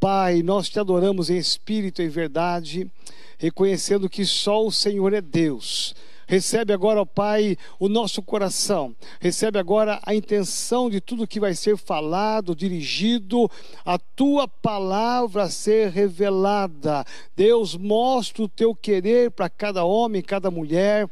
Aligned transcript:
Pai, 0.00 0.42
nós 0.42 0.70
te 0.70 0.80
adoramos 0.80 1.28
em 1.28 1.36
espírito 1.36 2.00
e 2.00 2.08
verdade, 2.08 2.90
reconhecendo 3.36 4.08
que 4.08 4.24
só 4.24 4.66
o 4.66 4.72
Senhor 4.72 5.12
é 5.12 5.20
Deus. 5.20 5.94
Recebe 6.26 6.72
agora, 6.72 7.02
ó 7.02 7.04
Pai, 7.04 7.54
o 7.78 7.86
nosso 7.86 8.22
coração. 8.22 8.96
Recebe 9.20 9.58
agora 9.58 10.00
a 10.02 10.14
intenção 10.14 10.88
de 10.88 11.02
tudo 11.02 11.26
que 11.26 11.38
vai 11.38 11.52
ser 11.54 11.76
falado, 11.76 12.56
dirigido, 12.56 13.50
a 13.84 13.98
tua 13.98 14.48
palavra 14.48 15.50
ser 15.50 15.90
revelada. 15.90 17.04
Deus, 17.36 17.76
mostra 17.76 18.42
o 18.44 18.48
teu 18.48 18.74
querer 18.74 19.30
para 19.32 19.50
cada 19.50 19.84
homem, 19.84 20.22
cada 20.22 20.50
mulher 20.50 21.10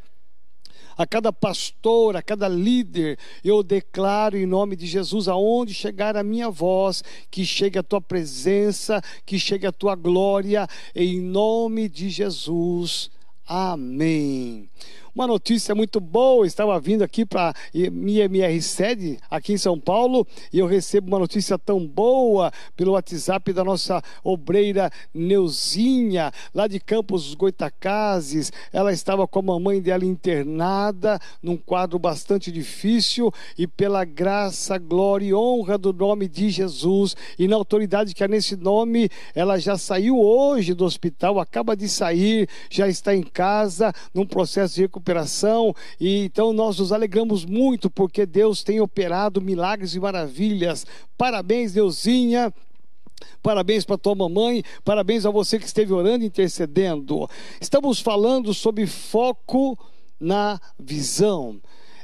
a 0.98 1.06
cada 1.06 1.32
pastor, 1.32 2.16
a 2.16 2.22
cada 2.22 2.48
líder, 2.48 3.16
eu 3.44 3.62
declaro 3.62 4.36
em 4.36 4.44
nome 4.44 4.74
de 4.74 4.84
Jesus, 4.84 5.28
aonde 5.28 5.72
chegar 5.72 6.16
a 6.16 6.24
minha 6.24 6.50
voz, 6.50 7.04
que 7.30 7.46
chegue 7.46 7.78
a 7.78 7.84
tua 7.84 8.00
presença, 8.00 9.00
que 9.24 9.38
chegue 9.38 9.64
a 9.64 9.72
tua 9.72 9.94
glória, 9.94 10.66
em 10.96 11.20
nome 11.20 11.88
de 11.88 12.10
Jesus. 12.10 13.12
Amém. 13.46 14.68
Uma 15.18 15.26
notícia 15.26 15.74
muito 15.74 15.98
boa, 15.98 16.46
estava 16.46 16.78
vindo 16.78 17.02
aqui 17.02 17.26
para 17.26 17.52
minha 17.90 18.26
MR 18.26 18.62
sede, 18.62 19.18
aqui 19.28 19.52
em 19.52 19.58
São 19.58 19.76
Paulo, 19.76 20.24
e 20.52 20.60
eu 20.60 20.66
recebo 20.68 21.08
uma 21.08 21.18
notícia 21.18 21.58
tão 21.58 21.84
boa 21.84 22.52
pelo 22.76 22.92
WhatsApp 22.92 23.52
da 23.52 23.64
nossa 23.64 24.00
obreira 24.22 24.92
Neuzinha, 25.12 26.30
lá 26.54 26.68
de 26.68 26.78
Campos 26.78 27.34
Goitacazes. 27.34 28.52
Ela 28.72 28.92
estava 28.92 29.26
com 29.26 29.40
a 29.40 29.42
mamãe 29.42 29.82
dela 29.82 30.04
internada, 30.04 31.18
num 31.42 31.56
quadro 31.56 31.98
bastante 31.98 32.52
difícil, 32.52 33.34
e 33.58 33.66
pela 33.66 34.04
graça, 34.04 34.78
glória 34.78 35.26
e 35.26 35.34
honra 35.34 35.76
do 35.76 35.92
nome 35.92 36.28
de 36.28 36.48
Jesus, 36.48 37.16
e 37.36 37.48
na 37.48 37.56
autoridade 37.56 38.14
que 38.14 38.22
há 38.22 38.28
nesse 38.28 38.54
nome, 38.54 39.10
ela 39.34 39.58
já 39.58 39.76
saiu 39.76 40.16
hoje 40.16 40.74
do 40.74 40.84
hospital, 40.84 41.40
acaba 41.40 41.76
de 41.76 41.88
sair, 41.88 42.48
já 42.70 42.86
está 42.86 43.12
em 43.12 43.24
casa, 43.24 43.92
num 44.14 44.24
processo 44.24 44.76
de 44.76 44.82
recuperação 44.82 45.07
recuperação. 45.08 45.74
E 45.98 46.24
então 46.24 46.52
nós 46.52 46.78
nos 46.78 46.92
alegramos 46.92 47.44
muito 47.44 47.90
porque 47.90 48.26
Deus 48.26 48.62
tem 48.62 48.80
operado 48.80 49.40
milagres 49.40 49.94
e 49.94 50.00
maravilhas. 50.00 50.86
Parabéns, 51.16 51.72
Deusinha. 51.72 52.52
Parabéns 53.42 53.84
para 53.84 53.98
tua 53.98 54.14
mamãe, 54.14 54.62
parabéns 54.84 55.26
a 55.26 55.30
você 55.30 55.58
que 55.58 55.66
esteve 55.66 55.92
orando 55.92 56.22
e 56.22 56.28
intercedendo. 56.28 57.28
Estamos 57.60 57.98
falando 57.98 58.54
sobre 58.54 58.86
foco 58.86 59.76
na 60.20 60.60
visão. 60.78 61.60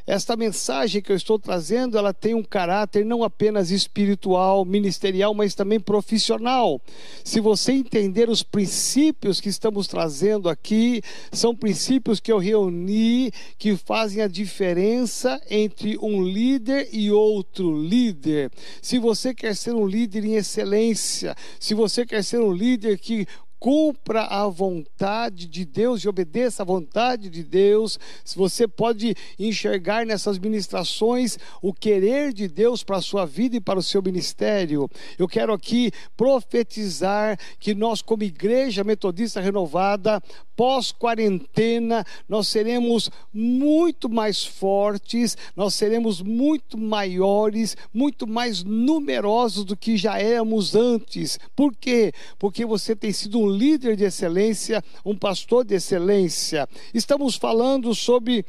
Esta 0.07 0.37
mensagem 0.37 1.01
que 1.01 1.11
eu 1.11 1.17
estou 1.17 1.39
trazendo, 1.39 1.97
ela 1.97 2.13
tem 2.13 2.35
um 2.35 2.43
caráter 2.43 3.07
não 3.07 3.25
apenas 3.25 3.71
espiritual, 3.71 4.63
ministerial, 4.65 5.33
mas 5.33 5.55
também 5.55 5.81
profissional. 5.81 6.79
Se 7.25 7.41
você 7.41 7.73
entender 7.73 8.29
os 8.29 8.43
princípios 8.43 9.41
que 9.41 9.49
estamos 9.49 9.87
trazendo 9.87 10.51
aqui, 10.51 11.01
são 11.33 11.57
princípios 11.57 12.21
que 12.21 12.31
eu 12.31 12.39
reuni 12.39 13.33
que 13.57 13.77
fazem 13.77 14.23
a 14.23 14.29
diferença 14.29 15.41
entre 15.49 15.97
um 16.03 16.23
líder 16.23 16.89
e 16.93 17.11
outro 17.11 17.75
líder. 17.75 18.51
Se 18.83 18.99
você 18.99 19.35
quer 19.35 19.57
ser 19.57 19.75
um 19.75 19.87
líder 19.87 20.23
em 20.27 20.35
excelência, 20.35 21.35
se 21.59 21.73
você 21.73 22.05
quer 22.05 22.23
ser 22.23 22.41
um 22.41 22.53
líder 22.53 22.99
que 22.99 23.27
cumpra 23.65 24.25
a 24.25 24.47
vontade 24.47 25.47
de 25.47 25.65
Deus 25.65 26.03
e 26.03 26.09
obedeça 26.09 26.63
à 26.63 26.67
vontade 26.67 27.31
de 27.31 27.43
Deus. 27.43 27.99
Se 28.23 28.37
você 28.37 28.69
pode 28.69 29.17
enxergar 29.39 30.05
nessas 30.05 30.39
ministrações 30.39 31.39
o 31.63 31.73
querer 31.73 32.35
de 32.35 32.47
Deus 32.47 32.85
para 32.85 32.99
a 32.99 33.01
sua 33.01 33.25
vida 33.25 33.57
e 33.57 33.63
para 33.63 33.79
o 33.79 33.83
seu 33.83 34.03
ministério, 34.03 34.87
eu 35.19 35.27
quero 35.27 35.51
aqui 35.51 35.91
profetizar 36.15 37.39
que 37.59 37.75
nós, 37.75 38.03
como 38.03 38.23
igreja 38.23 38.85
metodista 38.85 39.41
renovada, 39.41 40.23
pós-quarentena, 40.57 42.05
nós 42.29 42.49
seremos 42.49 43.11
muito 43.33 44.09
mais 44.09 44.45
fortes, 44.45 45.37
nós 45.57 45.75
seremos 45.75 46.21
muito 46.21 46.79
maiores, 46.79 47.77
muito 47.93 48.27
mais 48.27 48.63
numerosos 48.63 49.65
do 49.65 49.77
que 49.77 49.97
já 49.97 50.19
éramos 50.19 50.75
antes. 50.75 51.39
Por 51.57 51.75
quê? 51.75 52.13
Porque 52.39 52.65
você 52.65 52.95
tem 52.95 53.13
sido 53.13 53.39
um 53.39 53.54
líder 53.57 53.97
de 53.97 54.05
excelência, 54.05 54.83
um 55.05 55.17
pastor 55.17 55.65
de 55.65 55.75
excelência. 55.75 56.69
Estamos 56.93 57.37
falando 57.37 57.95
sobre 57.95 58.45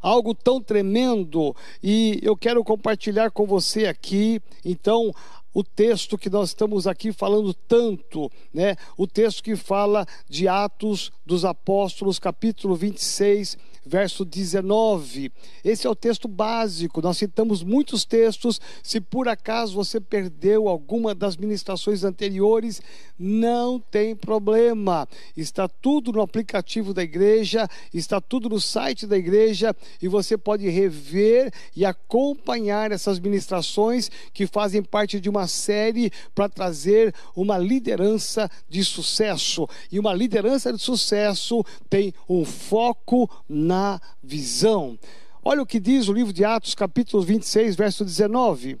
algo 0.00 0.34
tão 0.34 0.60
tremendo 0.60 1.54
e 1.82 2.20
eu 2.22 2.36
quero 2.36 2.62
compartilhar 2.62 3.30
com 3.30 3.46
você 3.46 3.86
aqui. 3.86 4.40
Então, 4.64 5.12
o 5.52 5.64
texto 5.64 6.16
que 6.16 6.30
nós 6.30 6.50
estamos 6.50 6.86
aqui 6.86 7.12
falando 7.12 7.52
tanto, 7.52 8.30
né? 8.52 8.76
O 8.96 9.06
texto 9.06 9.42
que 9.42 9.56
fala 9.56 10.06
de 10.28 10.46
Atos 10.46 11.10
dos 11.26 11.44
Apóstolos, 11.44 12.18
capítulo 12.18 12.76
26, 12.76 13.56
verso 13.88 14.24
19. 14.24 15.32
Esse 15.64 15.86
é 15.86 15.90
o 15.90 15.94
texto 15.94 16.28
básico. 16.28 17.00
Nós 17.00 17.16
citamos 17.16 17.62
muitos 17.64 18.04
textos. 18.04 18.60
Se 18.82 19.00
por 19.00 19.28
acaso 19.28 19.74
você 19.74 19.98
perdeu 19.98 20.68
alguma 20.68 21.14
das 21.14 21.36
ministrações 21.36 22.04
anteriores, 22.04 22.82
não 23.18 23.80
tem 23.80 24.14
problema. 24.14 25.08
Está 25.36 25.66
tudo 25.66 26.12
no 26.12 26.20
aplicativo 26.20 26.92
da 26.92 27.02
igreja, 27.02 27.66
está 27.92 28.20
tudo 28.20 28.48
no 28.48 28.60
site 28.60 29.06
da 29.06 29.16
igreja 29.16 29.74
e 30.02 30.06
você 30.06 30.36
pode 30.36 30.68
rever 30.68 31.52
e 31.74 31.84
acompanhar 31.84 32.92
essas 32.92 33.18
ministrações 33.18 34.10
que 34.34 34.46
fazem 34.46 34.82
parte 34.82 35.18
de 35.18 35.30
uma 35.30 35.46
série 35.46 36.12
para 36.34 36.48
trazer 36.48 37.14
uma 37.34 37.56
liderança 37.56 38.50
de 38.68 38.84
sucesso. 38.84 39.66
E 39.90 39.98
uma 39.98 40.12
liderança 40.12 40.72
de 40.72 40.78
sucesso 40.78 41.64
tem 41.88 42.12
um 42.28 42.44
foco 42.44 43.28
na 43.48 43.77
na 43.78 44.00
visão. 44.20 44.98
Olha 45.44 45.62
o 45.62 45.66
que 45.66 45.78
diz 45.78 46.08
o 46.08 46.12
livro 46.12 46.32
de 46.32 46.44
Atos, 46.44 46.74
capítulo 46.74 47.22
26, 47.22 47.76
verso 47.76 48.04
19. 48.04 48.76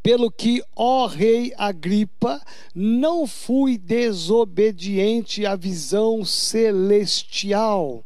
Pelo 0.00 0.30
que, 0.30 0.62
ó 0.74 1.06
rei 1.06 1.52
Agripa, 1.58 2.40
não 2.74 3.26
fui 3.26 3.76
desobediente 3.76 5.44
à 5.44 5.56
visão 5.56 6.24
celestial. 6.24 8.04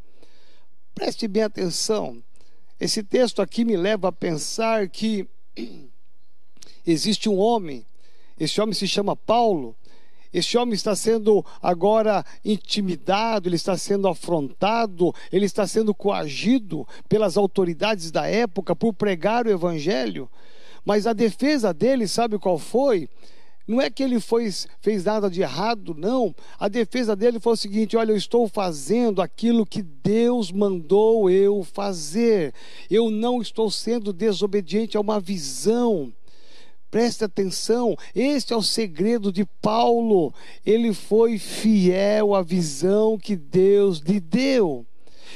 Preste 0.94 1.28
bem 1.28 1.42
atenção. 1.42 2.22
Esse 2.80 3.02
texto 3.02 3.42
aqui 3.42 3.64
me 3.64 3.76
leva 3.76 4.08
a 4.08 4.12
pensar 4.12 4.88
que 4.88 5.28
existe 6.84 7.28
um 7.28 7.38
homem, 7.38 7.86
esse 8.40 8.60
homem 8.60 8.74
se 8.74 8.88
chama 8.88 9.14
Paulo, 9.14 9.76
esse 10.34 10.58
homem 10.58 10.74
está 10.74 10.96
sendo 10.96 11.46
agora 11.62 12.24
intimidado, 12.44 13.48
ele 13.48 13.54
está 13.54 13.78
sendo 13.78 14.08
afrontado, 14.08 15.14
ele 15.30 15.46
está 15.46 15.64
sendo 15.64 15.94
coagido 15.94 16.84
pelas 17.08 17.36
autoridades 17.36 18.10
da 18.10 18.26
época 18.26 18.74
por 18.74 18.92
pregar 18.92 19.46
o 19.46 19.50
evangelho. 19.50 20.28
Mas 20.84 21.06
a 21.06 21.12
defesa 21.12 21.72
dele, 21.72 22.08
sabe 22.08 22.36
qual 22.36 22.58
foi? 22.58 23.08
Não 23.66 23.80
é 23.80 23.88
que 23.88 24.02
ele 24.02 24.18
foi, 24.18 24.52
fez 24.80 25.04
nada 25.04 25.30
de 25.30 25.40
errado, 25.40 25.94
não. 25.96 26.34
A 26.58 26.68
defesa 26.68 27.14
dele 27.14 27.38
foi 27.38 27.52
o 27.52 27.56
seguinte: 27.56 27.96
olha, 27.96 28.10
eu 28.10 28.16
estou 28.16 28.48
fazendo 28.48 29.22
aquilo 29.22 29.64
que 29.64 29.82
Deus 29.82 30.50
mandou 30.50 31.30
eu 31.30 31.62
fazer. 31.62 32.52
Eu 32.90 33.08
não 33.08 33.40
estou 33.40 33.70
sendo 33.70 34.12
desobediente 34.12 34.96
a 34.96 35.00
uma 35.00 35.20
visão. 35.20 36.12
Preste 36.94 37.24
atenção, 37.24 37.96
este 38.14 38.52
é 38.52 38.56
o 38.56 38.62
segredo 38.62 39.32
de 39.32 39.44
Paulo. 39.44 40.32
Ele 40.64 40.94
foi 40.94 41.38
fiel 41.38 42.36
à 42.36 42.40
visão 42.40 43.18
que 43.18 43.34
Deus 43.34 43.98
lhe 43.98 44.20
deu. 44.20 44.86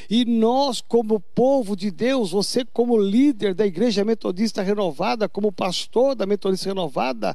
E 0.08 0.24
nós, 0.24 0.80
como 0.80 1.18
povo 1.18 1.74
de 1.74 1.90
Deus, 1.90 2.30
você, 2.30 2.64
como 2.64 2.96
líder 2.96 3.54
da 3.54 3.66
Igreja 3.66 4.04
Metodista 4.04 4.62
Renovada, 4.62 5.28
como 5.28 5.50
pastor 5.50 6.14
da 6.14 6.26
Metodista 6.26 6.68
Renovada, 6.68 7.34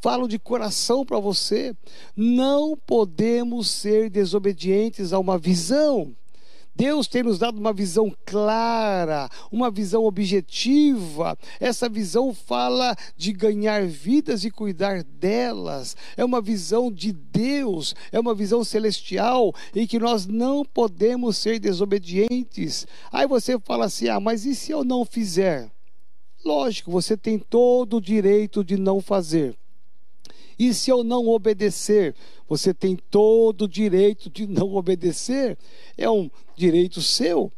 falo 0.00 0.26
de 0.26 0.38
coração 0.38 1.04
para 1.04 1.18
você: 1.18 1.76
não 2.16 2.74
podemos 2.86 3.68
ser 3.68 4.08
desobedientes 4.08 5.12
a 5.12 5.18
uma 5.18 5.36
visão. 5.36 6.16
Deus 6.80 7.06
tem 7.06 7.22
nos 7.22 7.38
dado 7.38 7.58
uma 7.58 7.74
visão 7.74 8.10
clara, 8.24 9.28
uma 9.52 9.70
visão 9.70 10.02
objetiva. 10.04 11.36
Essa 11.60 11.90
visão 11.90 12.32
fala 12.32 12.96
de 13.14 13.34
ganhar 13.34 13.86
vidas 13.86 14.46
e 14.46 14.50
cuidar 14.50 15.02
delas. 15.02 15.94
É 16.16 16.24
uma 16.24 16.40
visão 16.40 16.90
de 16.90 17.12
Deus, 17.12 17.94
é 18.10 18.18
uma 18.18 18.34
visão 18.34 18.64
celestial 18.64 19.54
em 19.74 19.86
que 19.86 19.98
nós 19.98 20.24
não 20.24 20.64
podemos 20.64 21.36
ser 21.36 21.58
desobedientes. 21.58 22.86
Aí 23.12 23.26
você 23.26 23.60
fala 23.60 23.84
assim: 23.84 24.08
ah, 24.08 24.18
mas 24.18 24.46
e 24.46 24.54
se 24.54 24.72
eu 24.72 24.82
não 24.82 25.04
fizer? 25.04 25.70
Lógico, 26.42 26.90
você 26.90 27.14
tem 27.14 27.38
todo 27.38 27.98
o 27.98 28.00
direito 28.00 28.64
de 28.64 28.78
não 28.78 29.02
fazer. 29.02 29.54
E 30.60 30.74
se 30.74 30.90
eu 30.90 31.02
não 31.02 31.26
obedecer? 31.26 32.14
Você 32.46 32.74
tem 32.74 32.94
todo 32.94 33.62
o 33.62 33.68
direito 33.68 34.28
de 34.28 34.46
não 34.46 34.74
obedecer. 34.74 35.56
É 35.96 36.10
um 36.10 36.30
direito 36.54 37.00
seu. 37.00 37.50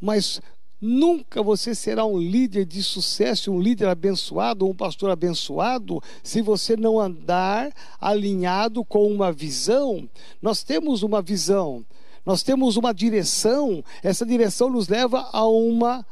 Mas 0.00 0.40
Nunca 0.78 1.42
você 1.42 1.74
será 1.74 2.04
um 2.04 2.18
líder 2.18 2.66
de 2.66 2.82
sucesso, 2.82 3.50
um 3.50 3.58
líder 3.58 3.88
abençoado, 3.88 4.68
um 4.68 4.74
pastor 4.74 5.10
abençoado, 5.10 6.02
se 6.22 6.42
você 6.42 6.76
não 6.76 7.00
andar 7.00 7.72
alinhado 7.98 8.84
com 8.84 9.10
uma 9.10 9.32
visão. 9.32 10.06
Nós 10.40 10.62
temos 10.62 11.02
uma 11.02 11.22
visão, 11.22 11.82
nós 12.26 12.42
temos 12.42 12.76
uma 12.76 12.92
direção, 12.92 13.82
essa 14.02 14.26
direção 14.26 14.68
nos 14.68 14.86
leva 14.86 15.30
a 15.32 15.48
uma 15.48 16.04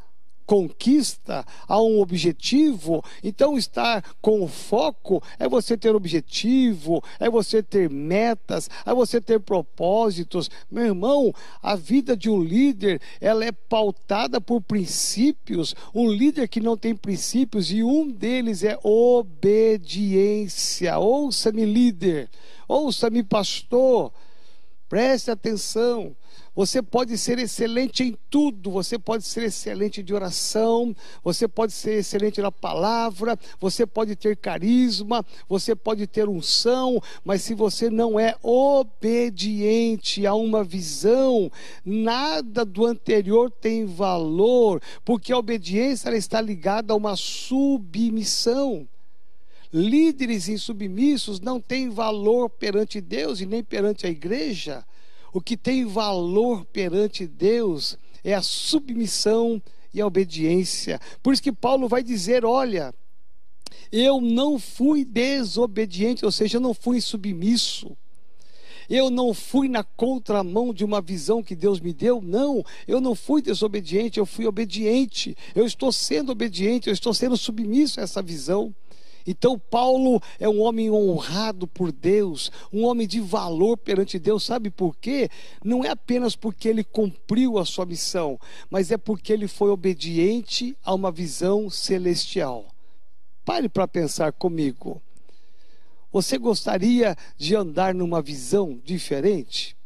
conquista, 0.46 1.44
a 1.66 1.80
um 1.80 2.00
objetivo. 2.00 3.02
Então, 3.22 3.56
estar 3.56 4.04
com 4.20 4.46
foco 4.48 5.22
é 5.38 5.48
você 5.48 5.76
ter 5.76 5.94
objetivo, 5.94 7.00
é 7.18 7.30
você 7.30 7.62
ter 7.62 7.90
metas, 7.90 8.68
é 8.84 8.92
você 8.92 9.20
ter 9.20 9.38
propósitos. 9.40 10.50
Meu 10.70 10.86
irmão, 10.86 11.34
a 11.62 11.76
vida 11.76 12.16
de 12.16 12.30
um 12.30 12.42
líder, 12.42 13.00
ela 13.20 13.44
é 13.44 13.52
pautada 13.52 14.40
por 14.40 14.60
princípios. 14.60 15.74
Um 15.94 16.10
líder 16.10 16.48
que 16.48 16.60
não 16.60 16.76
tem 16.76 16.94
princípios 16.94 17.70
e 17.70 17.82
um 17.82 18.10
deles 18.10 18.64
é 18.64 18.78
obediência. 18.82 20.98
Ouça-me, 20.98 21.64
líder. 21.64 22.28
Ouça-me, 22.68 23.22
pastor. 23.22 24.12
Preste 24.88 25.30
atenção. 25.30 26.14
Você 26.54 26.80
pode 26.80 27.18
ser 27.18 27.38
excelente 27.40 28.04
em 28.04 28.16
tudo, 28.30 28.70
você 28.70 28.96
pode 28.96 29.24
ser 29.24 29.44
excelente 29.44 30.04
de 30.04 30.14
oração, 30.14 30.94
você 31.22 31.48
pode 31.48 31.72
ser 31.72 31.98
excelente 31.98 32.40
na 32.40 32.52
palavra, 32.52 33.36
você 33.58 33.84
pode 33.84 34.14
ter 34.14 34.36
carisma, 34.36 35.26
você 35.48 35.74
pode 35.74 36.06
ter 36.06 36.28
unção, 36.28 37.02
mas 37.24 37.42
se 37.42 37.54
você 37.54 37.90
não 37.90 38.20
é 38.20 38.36
obediente 38.40 40.24
a 40.24 40.34
uma 40.34 40.62
visão, 40.62 41.50
nada 41.84 42.64
do 42.64 42.86
anterior 42.86 43.50
tem 43.50 43.84
valor, 43.84 44.80
porque 45.04 45.32
a 45.32 45.38
obediência 45.38 46.14
está 46.16 46.40
ligada 46.40 46.92
a 46.92 46.96
uma 46.96 47.16
submissão. 47.16 48.86
Líderes 49.72 50.48
insubmissos 50.48 51.40
não 51.40 51.60
têm 51.60 51.90
valor 51.90 52.48
perante 52.48 53.00
Deus 53.00 53.40
e 53.40 53.46
nem 53.46 53.60
perante 53.60 54.06
a 54.06 54.10
igreja. 54.10 54.84
O 55.34 55.40
que 55.40 55.56
tem 55.56 55.84
valor 55.84 56.64
perante 56.66 57.26
Deus 57.26 57.98
é 58.22 58.34
a 58.34 58.40
submissão 58.40 59.60
e 59.92 60.00
a 60.00 60.06
obediência. 60.06 61.00
Por 61.20 61.32
isso 61.32 61.42
que 61.42 61.50
Paulo 61.50 61.88
vai 61.88 62.04
dizer: 62.04 62.44
olha, 62.44 62.94
eu 63.90 64.20
não 64.20 64.60
fui 64.60 65.04
desobediente, 65.04 66.24
ou 66.24 66.30
seja, 66.30 66.58
eu 66.58 66.60
não 66.60 66.72
fui 66.72 67.00
submisso. 67.00 67.96
Eu 68.88 69.10
não 69.10 69.34
fui 69.34 69.68
na 69.68 69.82
contramão 69.82 70.72
de 70.72 70.84
uma 70.84 71.00
visão 71.00 71.42
que 71.42 71.56
Deus 71.56 71.80
me 71.80 71.92
deu, 71.92 72.20
não. 72.22 72.64
Eu 72.86 73.00
não 73.00 73.16
fui 73.16 73.42
desobediente, 73.42 74.20
eu 74.20 74.26
fui 74.26 74.46
obediente. 74.46 75.36
Eu 75.52 75.66
estou 75.66 75.90
sendo 75.90 76.30
obediente, 76.30 76.86
eu 76.86 76.92
estou 76.92 77.12
sendo 77.12 77.36
submisso 77.36 77.98
a 77.98 78.04
essa 78.04 78.22
visão. 78.22 78.72
Então, 79.26 79.58
Paulo 79.58 80.20
é 80.38 80.48
um 80.48 80.60
homem 80.60 80.90
honrado 80.90 81.66
por 81.66 81.90
Deus, 81.90 82.52
um 82.72 82.84
homem 82.84 83.06
de 83.06 83.20
valor 83.20 83.76
perante 83.76 84.18
Deus, 84.18 84.44
sabe 84.44 84.70
por 84.70 84.96
quê? 84.96 85.30
Não 85.64 85.84
é 85.84 85.88
apenas 85.88 86.36
porque 86.36 86.68
ele 86.68 86.84
cumpriu 86.84 87.58
a 87.58 87.64
sua 87.64 87.86
missão, 87.86 88.38
mas 88.70 88.90
é 88.90 88.96
porque 88.98 89.32
ele 89.32 89.48
foi 89.48 89.70
obediente 89.70 90.76
a 90.84 90.94
uma 90.94 91.10
visão 91.10 91.70
celestial. 91.70 92.66
Pare 93.44 93.68
para 93.68 93.88
pensar 93.88 94.32
comigo. 94.32 95.00
Você 96.12 96.38
gostaria 96.38 97.16
de 97.36 97.56
andar 97.56 97.94
numa 97.94 98.22
visão 98.22 98.80
diferente? 98.84 99.76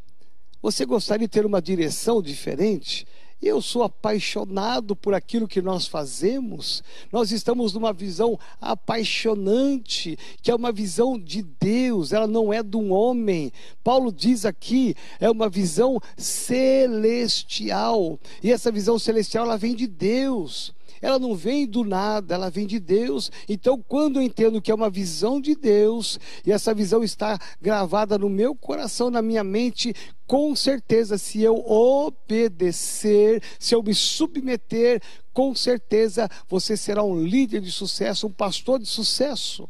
Você 0.60 0.84
gostaria 0.84 1.26
de 1.26 1.32
ter 1.32 1.46
uma 1.46 1.62
direção 1.62 2.20
diferente? 2.20 3.06
Eu 3.40 3.62
sou 3.62 3.84
apaixonado 3.84 4.96
por 4.96 5.14
aquilo 5.14 5.46
que 5.46 5.62
nós 5.62 5.86
fazemos. 5.86 6.82
Nós 7.12 7.30
estamos 7.30 7.72
numa 7.72 7.92
visão 7.92 8.38
apaixonante, 8.60 10.18
que 10.42 10.50
é 10.50 10.54
uma 10.54 10.72
visão 10.72 11.16
de 11.16 11.42
Deus, 11.42 12.12
ela 12.12 12.26
não 12.26 12.52
é 12.52 12.62
de 12.62 12.76
um 12.76 12.92
homem. 12.92 13.52
Paulo 13.84 14.12
diz 14.12 14.44
aqui, 14.44 14.96
é 15.20 15.30
uma 15.30 15.48
visão 15.48 16.00
celestial. 16.16 18.18
E 18.42 18.50
essa 18.50 18.72
visão 18.72 18.98
celestial 18.98 19.44
ela 19.44 19.56
vem 19.56 19.74
de 19.74 19.86
Deus 19.86 20.76
ela 21.00 21.18
não 21.18 21.34
vem 21.34 21.66
do 21.66 21.84
nada, 21.84 22.34
ela 22.34 22.50
vem 22.50 22.66
de 22.66 22.78
Deus. 22.78 23.30
Então, 23.48 23.82
quando 23.86 24.16
eu 24.16 24.22
entendo 24.22 24.60
que 24.60 24.70
é 24.70 24.74
uma 24.74 24.90
visão 24.90 25.40
de 25.40 25.54
Deus, 25.54 26.18
e 26.44 26.52
essa 26.52 26.74
visão 26.74 27.02
está 27.02 27.38
gravada 27.60 28.18
no 28.18 28.28
meu 28.28 28.54
coração, 28.54 29.10
na 29.10 29.22
minha 29.22 29.44
mente, 29.44 29.94
com 30.26 30.54
certeza, 30.54 31.16
se 31.16 31.40
eu 31.42 31.56
obedecer, 31.66 33.42
se 33.58 33.74
eu 33.74 33.82
me 33.82 33.94
submeter, 33.94 35.00
com 35.32 35.54
certeza 35.54 36.28
você 36.48 36.76
será 36.76 37.02
um 37.02 37.22
líder 37.22 37.60
de 37.60 37.70
sucesso, 37.70 38.26
um 38.26 38.32
pastor 38.32 38.78
de 38.78 38.86
sucesso. 38.86 39.68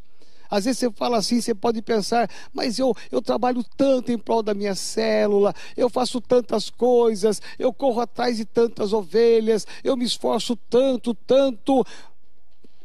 Às 0.51 0.65
vezes 0.65 0.79
você 0.79 0.91
fala 0.91 1.19
assim, 1.19 1.41
você 1.41 1.55
pode 1.55 1.83
pensar, 1.83 2.29
mas 2.53 2.79
eu, 2.79 2.95
eu 3.11 3.21
trabalho 3.21 3.65
tanto 3.77 4.11
em 4.11 4.19
prol 4.19 4.43
da 4.43 4.55
minha 4.55 4.75
célula, 4.75 5.55
eu 5.77 5.91
faço 5.91 6.21
tantas 6.21 6.71
coisas, 6.71 7.41
eu 7.59 7.73
corro 7.73 8.01
atrás 8.01 8.37
de 8.37 8.45
tantas 8.45 8.93
ovelhas, 8.93 9.67
eu 9.85 9.97
me 9.97 10.05
esforço 10.05 10.57
tanto, 10.69 11.15
tanto, 11.15 11.85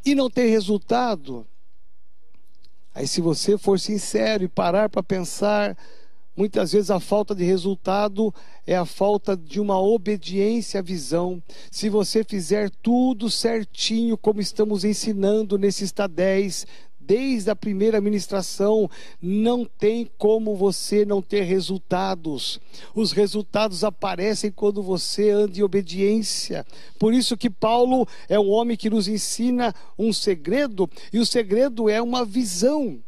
e 0.05 0.13
não 0.13 0.29
tem 0.29 0.49
resultado. 0.49 1.47
Aí, 2.93 3.07
se 3.07 3.21
você 3.21 3.57
for 3.57 3.79
sincero 3.79 4.43
e 4.43 4.47
parar 4.47 4.89
para 4.89 5.01
pensar, 5.01 5.75
Muitas 6.35 6.71
vezes 6.71 6.89
a 6.89 6.99
falta 6.99 7.35
de 7.35 7.43
resultado 7.43 8.33
é 8.65 8.75
a 8.75 8.85
falta 8.85 9.37
de 9.37 9.61
uma 9.61 9.79
obediência 9.79 10.79
à 10.79 10.83
visão. 10.83 11.41
Se 11.69 11.89
você 11.89 12.23
fizer 12.23 12.71
tudo 12.81 13.29
certinho, 13.29 14.17
como 14.17 14.41
estamos 14.41 14.83
ensinando 14.83 15.59
nesse 15.59 15.83
está 15.83 16.07
10, 16.07 16.65
desde 17.05 17.49
a 17.49 17.55
primeira 17.55 17.99
ministração, 18.01 18.89
não 19.21 19.65
tem 19.65 20.09
como 20.17 20.55
você 20.55 21.05
não 21.05 21.21
ter 21.21 21.41
resultados. 21.41 22.59
Os 22.95 23.11
resultados 23.11 23.83
aparecem 23.83 24.51
quando 24.51 24.81
você 24.81 25.29
anda 25.29 25.57
em 25.57 25.63
obediência. 25.63 26.65
Por 26.97 27.13
isso 27.13 27.37
que 27.37 27.49
Paulo 27.49 28.07
é 28.29 28.39
um 28.39 28.49
homem 28.49 28.77
que 28.77 28.89
nos 28.89 29.07
ensina 29.07 29.73
um 29.97 30.13
segredo, 30.13 30.89
e 31.11 31.19
o 31.19 31.25
segredo 31.25 31.89
é 31.89 32.01
uma 32.01 32.23
visão. 32.23 32.99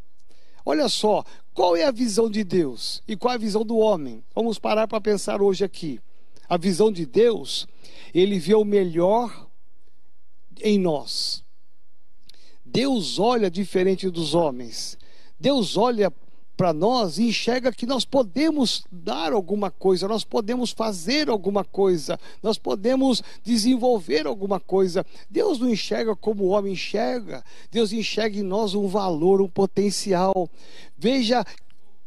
Olha 0.65 0.89
só, 0.89 1.23
qual 1.53 1.75
é 1.77 1.85
a 1.85 1.91
visão 1.91 2.29
de 2.29 2.43
Deus 2.43 3.01
e 3.07 3.15
qual 3.15 3.31
é 3.31 3.35
a 3.35 3.39
visão 3.39 3.63
do 3.63 3.77
homem? 3.77 4.23
Vamos 4.33 4.59
parar 4.59 4.87
para 4.87 4.99
pensar 4.99 5.41
hoje 5.41 5.63
aqui. 5.63 6.01
A 6.49 6.57
visão 6.57 6.91
de 6.91 7.05
Deus, 7.05 7.65
ele 8.13 8.39
vê 8.39 8.55
o 8.55 8.65
melhor 8.65 9.47
em 10.61 10.77
nós. 10.77 11.44
Deus 12.75 13.19
olha 13.19 13.49
diferente 13.49 14.09
dos 14.09 14.35
homens. 14.35 14.97
Deus 15.39 15.77
olha 15.77 16.11
para 16.55 16.71
nós 16.71 17.17
e 17.17 17.23
enxerga 17.23 17.71
que 17.71 17.85
nós 17.85 18.05
podemos 18.05 18.85
dar 18.91 19.33
alguma 19.33 19.69
coisa, 19.69 20.07
nós 20.07 20.23
podemos 20.23 20.71
fazer 20.71 21.29
alguma 21.29 21.63
coisa, 21.63 22.17
nós 22.41 22.57
podemos 22.57 23.21
desenvolver 23.43 24.25
alguma 24.25 24.59
coisa. 24.59 25.05
Deus 25.29 25.59
não 25.59 25.69
enxerga 25.69 26.15
como 26.15 26.43
o 26.43 26.49
homem 26.49 26.73
enxerga, 26.73 27.43
Deus 27.71 27.91
enxerga 27.91 28.39
em 28.39 28.43
nós 28.43 28.73
um 28.73 28.87
valor, 28.87 29.41
um 29.41 29.49
potencial. 29.49 30.49
Veja 30.97 31.45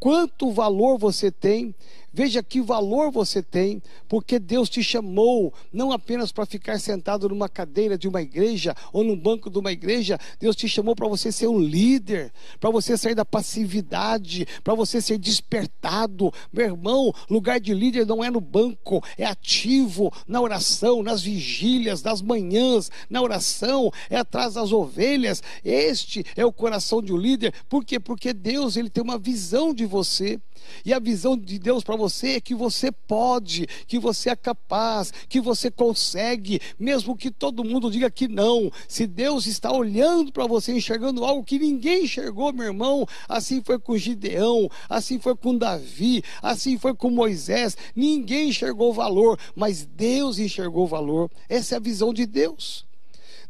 quanto 0.00 0.50
valor 0.50 0.96
você 0.98 1.30
tem, 1.30 1.74
Veja 2.12 2.42
que 2.42 2.60
valor 2.60 3.10
você 3.10 3.42
tem, 3.42 3.82
porque 4.08 4.38
Deus 4.38 4.68
te 4.68 4.82
chamou 4.82 5.52
não 5.72 5.92
apenas 5.92 6.32
para 6.32 6.46
ficar 6.46 6.78
sentado 6.80 7.28
numa 7.28 7.48
cadeira 7.48 7.98
de 7.98 8.08
uma 8.08 8.22
igreja 8.22 8.74
ou 8.92 9.04
num 9.04 9.16
banco 9.16 9.50
de 9.50 9.58
uma 9.58 9.70
igreja, 9.70 10.18
Deus 10.40 10.56
te 10.56 10.68
chamou 10.68 10.96
para 10.96 11.06
você 11.06 11.30
ser 11.30 11.48
um 11.48 11.58
líder, 11.58 12.32
para 12.58 12.70
você 12.70 12.96
sair 12.96 13.14
da 13.14 13.24
passividade, 13.24 14.46
para 14.64 14.74
você 14.74 15.00
ser 15.00 15.18
despertado. 15.18 16.32
Meu 16.52 16.66
irmão, 16.66 17.12
lugar 17.28 17.60
de 17.60 17.74
líder 17.74 18.06
não 18.06 18.24
é 18.24 18.30
no 18.30 18.40
banco, 18.40 19.04
é 19.16 19.24
ativo 19.24 20.12
na 20.26 20.40
oração, 20.40 21.02
nas 21.02 21.22
vigílias, 21.22 22.02
nas 22.02 22.22
manhãs, 22.22 22.90
na 23.10 23.20
oração, 23.20 23.92
é 24.08 24.16
atrás 24.16 24.54
das 24.54 24.72
ovelhas. 24.72 25.42
Este 25.64 26.24
é 26.36 26.44
o 26.44 26.52
coração 26.52 27.02
de 27.02 27.12
um 27.12 27.16
líder. 27.16 27.52
Por 27.68 27.84
quê? 27.84 28.00
Porque 28.00 28.32
Deus 28.32 28.76
ele 28.76 28.90
tem 28.90 29.04
uma 29.04 29.18
visão 29.18 29.74
de 29.74 29.84
você. 29.84 30.40
E 30.84 30.92
a 30.92 30.98
visão 30.98 31.36
de 31.36 31.58
Deus 31.58 31.84
para 31.84 31.96
você 31.98 32.36
é 32.36 32.40
que 32.40 32.54
você 32.54 32.90
pode, 32.90 33.66
que 33.86 33.98
você 33.98 34.30
é 34.30 34.36
capaz, 34.36 35.12
que 35.28 35.40
você 35.40 35.70
consegue, 35.70 36.60
mesmo 36.78 37.16
que 37.16 37.30
todo 37.30 37.64
mundo 37.64 37.90
diga 37.90 38.10
que 38.10 38.28
não. 38.28 38.70
Se 38.86 39.06
Deus 39.06 39.46
está 39.46 39.72
olhando 39.72 40.32
para 40.32 40.46
você, 40.46 40.72
enxergando 40.72 41.24
algo 41.24 41.44
que 41.44 41.58
ninguém 41.58 42.04
enxergou, 42.04 42.52
meu 42.52 42.66
irmão, 42.66 43.06
assim 43.28 43.60
foi 43.62 43.78
com 43.78 43.98
Gideão, 43.98 44.70
assim 44.88 45.18
foi 45.18 45.34
com 45.34 45.58
Davi, 45.58 46.22
assim 46.40 46.78
foi 46.78 46.94
com 46.94 47.10
Moisés. 47.10 47.76
Ninguém 47.94 48.50
enxergou 48.50 48.94
valor, 48.94 49.38
mas 49.54 49.84
Deus 49.84 50.38
enxergou 50.38 50.86
valor. 50.86 51.30
Essa 51.48 51.74
é 51.74 51.76
a 51.76 51.80
visão 51.80 52.14
de 52.14 52.24
Deus. 52.24 52.86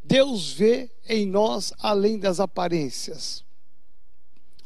Deus 0.02 0.50
vê 0.50 0.90
em 1.06 1.26
nós 1.26 1.72
além 1.78 2.18
das 2.18 2.40
aparências. 2.40 3.44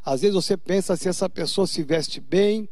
Às 0.04 0.20
vezes 0.20 0.34
você 0.34 0.56
pensa 0.56 0.96
se 0.96 1.08
essa 1.08 1.28
pessoa 1.28 1.66
se 1.66 1.82
veste 1.82 2.20
bem, 2.20 2.68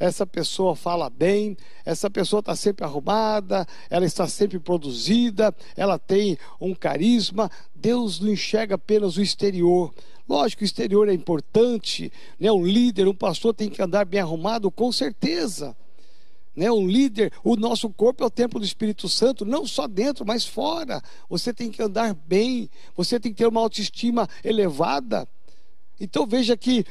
essa 0.00 0.26
pessoa 0.26 0.74
fala 0.74 1.10
bem, 1.10 1.58
essa 1.84 2.08
pessoa 2.08 2.40
está 2.40 2.56
sempre 2.56 2.86
arrumada, 2.86 3.66
ela 3.90 4.06
está 4.06 4.26
sempre 4.26 4.58
produzida, 4.58 5.54
ela 5.76 5.98
tem 5.98 6.38
um 6.58 6.74
carisma. 6.74 7.50
Deus 7.74 8.18
não 8.18 8.30
enxerga 8.30 8.76
apenas 8.76 9.18
o 9.18 9.22
exterior. 9.22 9.92
Lógico 10.26 10.62
o 10.62 10.64
exterior 10.64 11.06
é 11.06 11.12
importante, 11.12 12.10
né? 12.38 12.50
um 12.50 12.64
líder, 12.64 13.08
um 13.08 13.14
pastor 13.14 13.52
tem 13.52 13.68
que 13.68 13.82
andar 13.82 14.06
bem 14.06 14.20
arrumado, 14.20 14.70
com 14.70 14.90
certeza. 14.90 15.76
Né? 16.56 16.72
Um 16.72 16.86
líder, 16.86 17.30
o 17.44 17.54
nosso 17.54 17.90
corpo 17.90 18.24
é 18.24 18.26
o 18.26 18.30
templo 18.30 18.58
do 18.58 18.64
Espírito 18.64 19.06
Santo, 19.06 19.44
não 19.44 19.66
só 19.66 19.86
dentro, 19.86 20.24
mas 20.24 20.46
fora. 20.46 21.02
Você 21.28 21.52
tem 21.52 21.70
que 21.70 21.82
andar 21.82 22.14
bem, 22.14 22.70
você 22.96 23.20
tem 23.20 23.32
que 23.32 23.38
ter 23.38 23.46
uma 23.46 23.60
autoestima 23.60 24.26
elevada. 24.42 25.28
Então 26.00 26.26
veja 26.26 26.56
que 26.56 26.86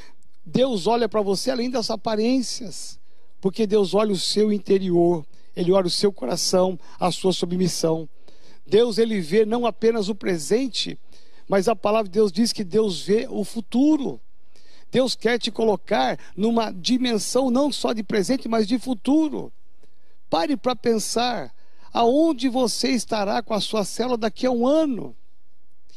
Deus 0.46 0.86
olha 0.86 1.10
para 1.10 1.22
você 1.22 1.50
além 1.50 1.72
das 1.72 1.90
aparências, 1.90 2.99
porque 3.42 3.66
Deus 3.66 3.94
olha 3.94 4.12
o 4.12 4.18
seu 4.18 4.52
interior, 4.52 5.26
Ele 5.56 5.72
olha 5.72 5.88
o 5.88 5.92
seu 5.92 6.12
coração, 6.12 6.80
a 7.00 7.12
sua 7.12 7.34
submissão. 7.34 8.08
Deus, 8.66 8.98
Ele 8.98 9.20
vê 9.20 9.46
não 9.46 9.66
apenas 9.66 10.10
o 10.10 10.16
presente, 10.16 11.00
mas 11.48 11.68
a 11.68 11.76
palavra 11.76 12.10
de 12.10 12.14
Deus 12.14 12.32
diz 12.32 12.54
que 12.54 12.64
Deus 12.64 13.02
vê 13.02 13.28
o 13.30 13.44
futuro. 13.44 14.20
Deus 14.92 15.16
quer 15.16 15.38
te 15.40 15.52
colocar 15.52 16.18
numa 16.36 16.72
dimensão 16.72 17.50
não 17.50 17.72
só 17.72 17.94
de 17.94 18.04
presente, 18.04 18.48
mas 18.48 18.68
de 18.68 18.78
futuro. 18.80 19.52
Pare 20.30 20.58
para 20.58 20.76
pensar 20.76 21.54
aonde 21.94 22.50
você 22.50 22.90
estará 22.90 23.42
com 23.42 23.54
a 23.54 23.62
sua 23.62 23.84
célula 23.84 24.18
daqui 24.18 24.46
a 24.46 24.52
um 24.52 24.68
ano. 24.68 25.16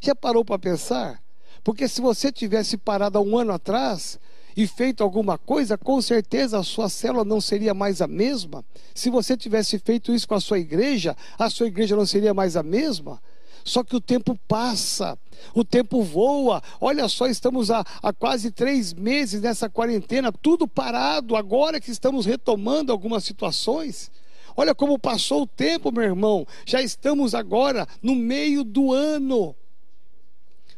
Já 0.01 0.15
parou 0.15 0.45
para 0.45 0.59
pensar? 0.59 1.23
Porque 1.63 1.87
se 1.87 2.01
você 2.01 2.33
tivesse 2.33 2.77
parado 2.77 3.19
há 3.19 3.21
um 3.21 3.37
ano 3.37 3.53
atrás 3.53 4.19
e 4.57 4.67
feito 4.67 5.03
alguma 5.03 5.39
coisa, 5.39 5.79
com 5.79 6.01
certeza 6.01 6.59
a 6.59 6.63
sua 6.63 6.89
célula 6.89 7.25
não 7.25 7.41
seria 7.41 7.75
mais 7.75 8.03
a 8.03 8.07
mesma. 8.07 8.65
Se 8.95 9.11
você 9.11 9.37
tivesse 9.37 9.79
feito 9.79 10.15
isso 10.15 10.29
com 10.29 10.35
a 10.35 10.41
sua 10.41 10.59
igreja, 10.59 11.17
a 11.39 11.49
sua 11.49 11.67
igreja 11.67 11.97
não 11.97 12.07
seria 12.07 12.35
mais 12.35 12.57
a 12.57 12.63
mesma. 12.63 13.21
Só 13.65 13.85
que 13.85 13.95
o 13.95 14.01
tempo 14.01 14.39
passa, 14.49 15.17
o 15.55 15.65
tempo 15.65 16.03
voa. 16.03 16.63
Olha 16.81 17.09
só, 17.09 17.27
estamos 17.27 17.71
há, 17.71 17.85
há, 18.03 18.13
quase 18.13 18.51
três 18.51 18.93
meses 18.93 19.41
nessa 19.41 19.69
quarentena, 19.71 20.33
tudo 20.33 20.67
parado, 20.67 21.37
agora 21.37 21.81
que 21.81 21.91
estamos 21.91 22.27
retomando 22.27 22.91
algumas 22.93 23.25
situações. 23.25 24.11
Olha 24.57 24.75
como 24.75 24.99
passou 24.99 25.43
o 25.43 25.47
tempo, 25.47 25.93
meu 25.93 26.03
irmão. 26.03 26.47
Já 26.67 26.83
estamos 26.83 27.35
agora 27.35 27.87
no 28.03 28.15
meio 28.15 28.65
do 28.65 28.93
ano. 28.93 29.55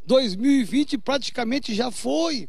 2020 0.06 0.98
praticamente 0.98 1.74
já 1.74 1.90
foi. 1.90 2.48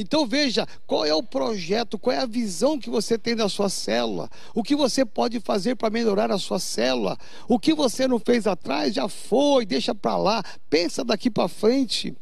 Então 0.00 0.26
veja, 0.26 0.66
qual 0.86 1.04
é 1.04 1.14
o 1.14 1.22
projeto, 1.22 1.98
qual 1.98 2.16
é 2.16 2.20
a 2.20 2.26
visão 2.26 2.78
que 2.78 2.88
você 2.88 3.18
tem 3.18 3.36
da 3.36 3.50
sua 3.50 3.68
célula, 3.68 4.30
o 4.54 4.62
que 4.62 4.74
você 4.74 5.04
pode 5.04 5.38
fazer 5.40 5.74
para 5.74 5.90
melhorar 5.90 6.32
a 6.32 6.38
sua 6.38 6.58
célula, 6.58 7.18
o 7.46 7.58
que 7.58 7.74
você 7.74 8.08
não 8.08 8.18
fez 8.18 8.46
atrás 8.46 8.94
já 8.94 9.06
foi, 9.08 9.66
deixa 9.66 9.94
para 9.94 10.16
lá, 10.16 10.42
pensa 10.70 11.04
daqui 11.04 11.28
para 11.28 11.48
frente. 11.48 12.16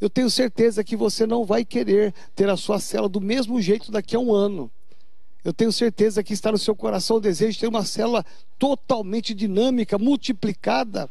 Eu 0.00 0.10
tenho 0.10 0.28
certeza 0.28 0.82
que 0.82 0.96
você 0.96 1.24
não 1.24 1.44
vai 1.44 1.64
querer 1.64 2.12
ter 2.34 2.48
a 2.48 2.56
sua 2.56 2.80
célula 2.80 3.08
do 3.08 3.20
mesmo 3.20 3.62
jeito 3.62 3.92
daqui 3.92 4.16
a 4.16 4.18
um 4.18 4.34
ano. 4.34 4.68
Eu 5.44 5.52
tenho 5.52 5.70
certeza 5.70 6.20
que 6.20 6.32
está 6.32 6.50
no 6.50 6.58
seu 6.58 6.74
coração 6.74 7.18
o 7.18 7.20
desejo 7.20 7.52
de 7.52 7.60
ter 7.60 7.68
uma 7.68 7.84
célula 7.84 8.26
totalmente 8.58 9.32
dinâmica, 9.32 9.96
multiplicada. 9.98 11.08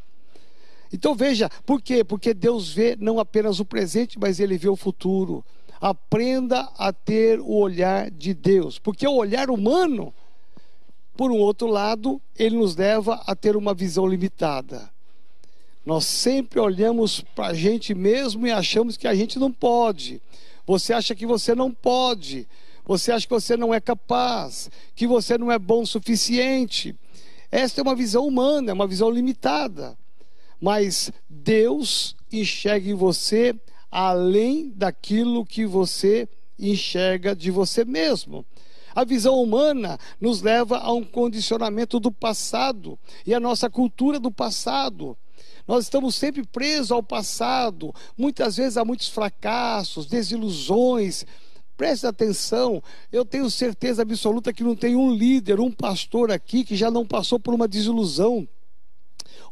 Então 0.91 1.15
veja, 1.15 1.49
por 1.65 1.81
quê? 1.81 2.03
Porque 2.03 2.33
Deus 2.33 2.73
vê 2.73 2.97
não 2.99 3.21
apenas 3.21 3.61
o 3.61 3.65
presente, 3.65 4.19
mas 4.19 4.41
Ele 4.41 4.57
vê 4.57 4.67
o 4.67 4.75
futuro. 4.75 5.45
Aprenda 5.85 6.69
a 6.77 6.93
ter 6.93 7.41
o 7.41 7.55
olhar 7.55 8.09
de 8.09 8.33
Deus, 8.33 8.79
porque 8.79 9.05
o 9.05 9.15
olhar 9.15 9.49
humano, 9.49 10.13
por 11.17 11.29
um 11.29 11.37
outro 11.37 11.67
lado, 11.67 12.21
ele 12.37 12.55
nos 12.55 12.75
leva 12.75 13.21
a 13.27 13.35
ter 13.35 13.57
uma 13.57 13.73
visão 13.73 14.07
limitada. 14.07 14.89
Nós 15.85 16.05
sempre 16.05 16.59
olhamos 16.59 17.19
para 17.35 17.47
a 17.47 17.53
gente 17.53 17.93
mesmo 17.93 18.47
e 18.47 18.51
achamos 18.51 18.95
que 18.95 19.07
a 19.07 19.13
gente 19.13 19.37
não 19.37 19.51
pode. 19.51 20.21
Você 20.65 20.93
acha 20.93 21.13
que 21.13 21.25
você 21.25 21.53
não 21.53 21.69
pode. 21.69 22.47
Você 22.85 23.11
acha 23.11 23.27
que 23.27 23.33
você 23.33 23.57
não 23.57 23.73
é 23.73 23.81
capaz, 23.81 24.71
que 24.95 25.05
você 25.05 25.37
não 25.37 25.51
é 25.51 25.59
bom 25.59 25.81
o 25.81 25.87
suficiente. 25.87 26.95
Esta 27.51 27.81
é 27.81 27.83
uma 27.83 27.95
visão 27.95 28.25
humana, 28.25 28.71
é 28.71 28.73
uma 28.73 28.87
visão 28.87 29.09
limitada 29.09 29.97
mas 30.63 31.11
Deus 31.29 32.15
enxerga 32.31 32.89
em 32.89 32.93
você 32.93 33.53
além 33.93 34.71
daquilo 34.75 35.45
que 35.45 35.67
você 35.67 36.27
enxerga 36.57 37.35
de 37.35 37.51
você 37.51 37.85
mesmo. 37.85 38.43
A 38.95 39.03
visão 39.03 39.39
humana 39.41 39.99
nos 40.19 40.41
leva 40.41 40.79
a 40.79 40.91
um 40.91 41.03
condicionamento 41.03 41.99
do 41.99 42.11
passado 42.11 42.97
e 43.25 43.35
a 43.35 43.39
nossa 43.39 43.69
cultura 43.69 44.19
do 44.19 44.31
passado. 44.31 45.15
Nós 45.67 45.83
estamos 45.83 46.15
sempre 46.15 46.43
presos 46.43 46.91
ao 46.91 47.03
passado, 47.03 47.93
muitas 48.17 48.57
vezes 48.57 48.77
há 48.77 48.83
muitos 48.83 49.09
fracassos, 49.09 50.07
desilusões. 50.07 51.23
Preste 51.77 52.07
atenção, 52.07 52.81
eu 53.11 53.23
tenho 53.23 53.49
certeza 53.49 54.01
absoluta 54.01 54.51
que 54.51 54.63
não 54.63 54.75
tem 54.75 54.95
um 54.95 55.13
líder, 55.13 55.59
um 55.59 55.71
pastor 55.71 56.31
aqui 56.31 56.63
que 56.63 56.75
já 56.75 56.89
não 56.89 57.05
passou 57.05 57.39
por 57.39 57.53
uma 57.53 57.67
desilusão 57.67 58.47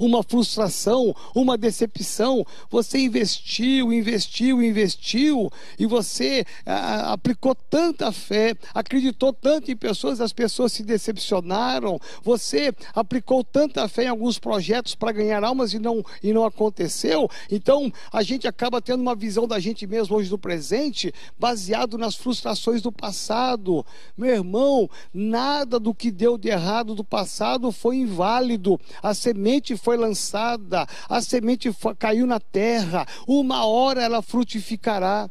uma 0.06 0.24
frustração, 0.24 1.16
uma 1.36 1.58
decepção. 1.58 2.46
Você 2.70 3.00
investiu, 3.00 3.94
investiu, 3.94 4.62
investiu 4.62 5.52
e 5.78 5.86
você 5.86 6.44
ah, 6.66 7.14
aplicou 7.14 7.54
tanta 7.54 8.12
fé, 8.12 8.56
acreditou 8.74 9.32
tanto 9.32 9.72
em 9.72 9.76
pessoas, 9.76 10.20
as 10.20 10.34
pessoas 10.34 10.72
se 10.72 10.84
decepcionaram. 10.84 12.00
Você 12.24 12.74
aplicou 12.96 13.44
tanta 13.44 13.88
fé 13.88 14.06
em 14.06 14.08
alguns 14.08 14.40
projetos 14.40 14.96
para 14.96 15.12
ganhar 15.12 15.44
almas 15.44 15.74
e 15.74 15.80
não, 15.80 16.04
e 16.24 16.34
não 16.34 16.46
aconteceu. 16.46 17.30
Então 17.50 17.92
a 18.12 18.24
gente 18.24 18.48
acaba 18.48 18.82
tendo 18.82 19.02
uma 19.02 19.16
visão 19.16 19.48
da 19.48 19.60
gente 19.60 19.86
mesmo 19.86 20.16
hoje 20.16 20.30
do 20.30 20.38
presente, 20.38 21.14
baseado 21.40 21.98
nas 21.98 22.16
frustrações 22.16 22.82
do 22.82 22.92
passado. 22.92 23.86
Meu 24.18 24.34
irmão, 24.34 24.90
nada 25.14 25.80
do 25.80 25.94
que 25.94 26.10
deu 26.10 26.38
de 26.38 26.50
errado 26.50 26.96
do 26.96 27.04
passado 27.04 27.72
foi 27.72 27.98
inválido. 27.98 28.80
A 29.04 29.14
semente 29.14 29.78
foi 29.78 29.91
lançada, 29.98 30.88
a 31.10 31.22
semente 31.22 31.70
caiu 31.98 32.26
na 32.26 32.40
terra, 32.40 33.08
uma 33.28 33.66
hora 33.66 34.02
ela 34.02 34.22
frutificará. 34.22 35.30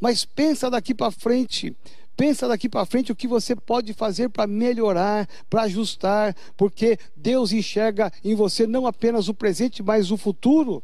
Mas 0.00 0.24
pensa 0.24 0.70
daqui 0.70 0.94
para 0.94 1.10
frente, 1.10 1.76
pensa 2.16 2.48
daqui 2.48 2.68
para 2.68 2.86
frente 2.86 3.12
o 3.12 3.16
que 3.16 3.28
você 3.28 3.54
pode 3.54 3.92
fazer 3.92 4.28
para 4.30 4.46
melhorar, 4.46 5.28
para 5.48 5.62
ajustar, 5.62 6.34
porque 6.56 6.98
Deus 7.16 7.52
enxerga 7.52 8.12
em 8.24 8.34
você 8.34 8.66
não 8.66 8.86
apenas 8.86 9.28
o 9.28 9.34
presente, 9.34 9.82
mas 9.82 10.10
o 10.10 10.16
futuro. 10.16 10.82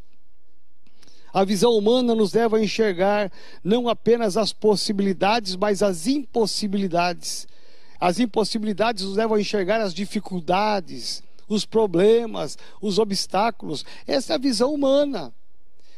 A 1.36 1.44
visão 1.44 1.72
humana 1.72 2.14
nos 2.14 2.32
leva 2.32 2.56
a 2.56 2.62
enxergar 2.62 3.30
não 3.62 3.88
apenas 3.90 4.38
as 4.38 4.54
possibilidades, 4.54 5.54
mas 5.54 5.82
as 5.82 6.06
impossibilidades. 6.06 7.46
As 8.00 8.18
impossibilidades 8.18 9.04
nos 9.04 9.16
levam 9.16 9.36
a 9.36 9.40
enxergar 9.40 9.82
as 9.82 9.92
dificuldades, 9.92 11.22
os 11.48 11.64
problemas, 11.64 12.56
os 12.80 12.98
obstáculos. 12.98 13.84
Essa 14.06 14.32
é 14.32 14.36
a 14.36 14.38
visão 14.38 14.72
humana. 14.72 15.32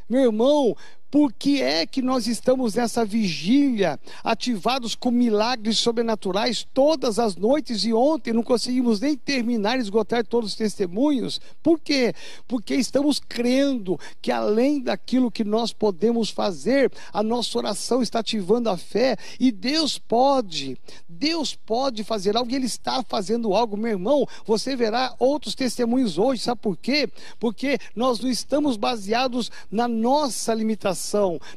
Meu 0.08 0.22
irmão, 0.22 0.76
por 1.10 1.32
que 1.32 1.62
é 1.62 1.86
que 1.86 2.02
nós 2.02 2.26
estamos 2.26 2.74
nessa 2.74 3.04
vigília, 3.04 3.98
ativados 4.22 4.94
com 4.94 5.10
milagres 5.10 5.78
sobrenaturais 5.78 6.66
todas 6.74 7.18
as 7.18 7.34
noites 7.34 7.84
e 7.84 7.92
ontem 7.92 8.32
não 8.32 8.42
conseguimos 8.42 9.00
nem 9.00 9.16
terminar, 9.16 9.78
esgotar 9.78 10.26
todos 10.26 10.50
os 10.50 10.56
testemunhos? 10.56 11.40
Por 11.62 11.80
quê? 11.80 12.14
Porque 12.46 12.74
estamos 12.74 13.18
crendo 13.18 13.98
que 14.20 14.30
além 14.30 14.82
daquilo 14.82 15.30
que 15.30 15.44
nós 15.44 15.72
podemos 15.72 16.28
fazer, 16.28 16.92
a 17.12 17.22
nossa 17.22 17.56
oração 17.56 18.02
está 18.02 18.18
ativando 18.18 18.68
a 18.68 18.76
fé 18.76 19.16
e 19.40 19.50
Deus 19.50 19.98
pode, 19.98 20.76
Deus 21.08 21.54
pode 21.54 22.04
fazer 22.04 22.36
algo 22.36 22.54
Ele 22.54 22.66
está 22.66 23.02
fazendo 23.02 23.54
algo, 23.54 23.76
meu 23.76 23.92
irmão. 23.92 24.26
Você 24.44 24.76
verá 24.76 25.14
outros 25.18 25.54
testemunhos 25.54 26.18
hoje, 26.18 26.42
sabe 26.42 26.60
por 26.60 26.76
quê? 26.76 27.08
Porque 27.38 27.78
nós 27.96 28.20
não 28.20 28.28
estamos 28.28 28.76
baseados 28.76 29.50
na 29.70 29.88
nossa 29.88 30.52
limitação 30.52 30.97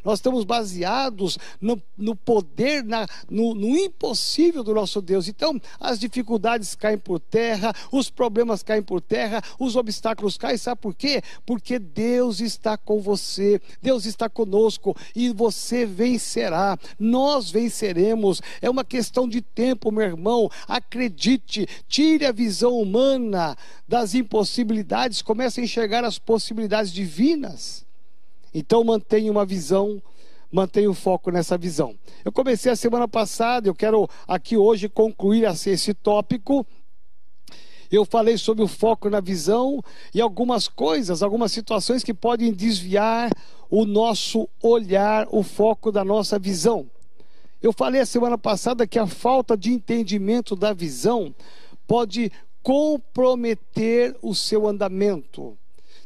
nós 0.03 0.19
estamos 0.19 0.43
baseados 0.43 1.38
no, 1.60 1.81
no 1.98 2.15
poder, 2.15 2.83
na, 2.83 3.07
no, 3.29 3.53
no 3.53 3.77
impossível 3.77 4.63
do 4.63 4.74
nosso 4.74 5.01
Deus. 5.01 5.27
Então, 5.27 5.60
as 5.79 6.00
dificuldades 6.00 6.75
caem 6.75 6.98
por 6.98 7.19
terra, 7.19 7.74
os 7.91 8.10
problemas 8.10 8.63
caem 8.63 8.83
por 8.83 9.01
terra, 9.01 9.41
os 9.60 9.75
obstáculos 9.75 10.38
caem. 10.38 10.57
Sabe 10.57 10.81
por 10.81 10.93
quê? 10.93 11.21
Porque 11.45 11.79
Deus 11.79 12.39
está 12.39 12.77
com 12.77 13.00
você, 13.00 13.62
Deus 13.81 14.05
está 14.05 14.29
conosco 14.29 14.95
e 15.15 15.29
você 15.29 15.86
vencerá. 15.86 16.77
Nós 17.00 17.50
venceremos. 17.51 18.41
É 18.62 18.69
uma 18.69 18.83
questão 18.83 19.27
de 19.27 19.41
tempo, 19.41 19.91
meu 19.91 20.05
irmão. 20.05 20.50
Acredite, 20.67 21.67
tire 21.88 22.25
a 22.25 22.31
visão 22.31 22.77
humana 22.77 23.57
das 23.88 24.13
impossibilidades, 24.13 25.21
comece 25.21 25.62
a 25.62 25.63
enxergar 25.63 26.03
as 26.03 26.17
possibilidades 26.17 26.91
divinas. 26.91 27.86
Então 28.53 28.84
mantenha 28.84 29.31
uma 29.31 29.46
visão 29.46 30.01
mantenha 30.51 30.89
o 30.89 30.93
foco 30.93 31.31
nessa 31.31 31.58
visão. 31.58 31.96
Eu 32.25 32.31
comecei 32.31 32.72
a 32.72 32.75
semana 32.75 33.08
passada, 33.08 33.70
eu 33.70 33.75
quero 33.75 34.08
aqui 34.27 34.58
hoje 34.58 34.89
concluir 34.89 35.46
esse 35.46 35.93
tópico. 35.93 36.65
Eu 37.89 38.05
falei 38.05 38.38
sobre 38.38 38.63
o 38.63 38.67
foco 38.67 39.10
na 39.10 39.20
visão 39.20 39.81
e 40.13 40.22
algumas 40.22 40.67
coisas, 40.67 41.22
algumas 41.22 41.51
situações 41.51 42.03
que 42.03 42.13
podem 42.13 42.53
desviar 42.53 43.29
o 43.70 43.86
nosso 43.86 44.48
olhar, 44.62 45.27
o 45.29 45.43
foco 45.43 45.91
da 45.91 46.03
nossa 46.03 46.39
visão. 46.39 46.89
Eu 47.62 47.74
falei 47.74 48.01
a 48.01 48.05
semana 48.05 48.38
passada 48.38 48.88
que 48.88 48.98
a 48.98 49.05
falta 49.05 49.58
de 49.58 49.72
entendimento 49.72 50.55
da 50.55 50.74
visão 50.74 51.36
pode 51.86 52.31
comprometer 52.63 54.15
o 54.22 54.34
seu 54.34 54.67
andamento. 54.67 55.58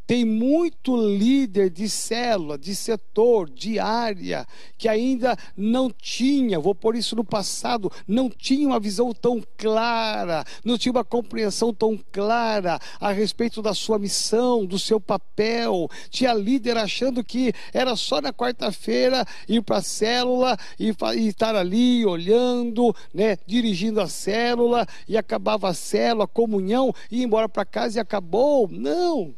Tem 0.07 0.23
muito 0.23 0.95
líder 0.95 1.71
de 1.71 1.89
célula, 1.89 2.59
de 2.59 2.75
setor, 2.75 3.49
de 3.49 3.79
área, 3.79 4.45
que 4.77 4.87
ainda 4.87 5.35
não 5.57 5.89
tinha, 5.89 6.59
vou 6.59 6.75
pôr 6.75 6.95
isso 6.95 7.15
no 7.15 7.23
passado, 7.23 7.91
não 8.07 8.29
tinha 8.29 8.67
uma 8.67 8.79
visão 8.79 9.11
tão 9.13 9.41
clara, 9.57 10.43
não 10.63 10.77
tinha 10.77 10.91
uma 10.91 11.03
compreensão 11.03 11.73
tão 11.73 11.99
clara 12.11 12.79
a 12.99 13.11
respeito 13.11 13.63
da 13.63 13.73
sua 13.73 13.97
missão, 13.97 14.63
do 14.63 14.77
seu 14.77 14.99
papel. 14.99 15.89
Tinha 16.11 16.33
líder 16.33 16.77
achando 16.77 17.23
que 17.23 17.51
era 17.73 17.95
só 17.95 18.21
na 18.21 18.31
quarta-feira 18.31 19.25
ir 19.49 19.63
para 19.63 19.77
a 19.77 19.81
célula 19.81 20.55
e, 20.79 20.93
e 21.15 21.27
estar 21.27 21.55
ali 21.55 22.05
olhando, 22.05 22.95
né, 23.11 23.37
dirigindo 23.47 23.99
a 23.99 24.07
célula, 24.07 24.85
e 25.07 25.17
acabava 25.17 25.69
a 25.69 25.73
célula, 25.73 26.25
a 26.25 26.27
comunhão, 26.27 26.93
e 27.09 27.21
ir 27.21 27.23
embora 27.23 27.49
para 27.49 27.65
casa 27.65 27.97
e 27.97 28.01
acabou. 28.01 28.67
Não! 28.69 29.33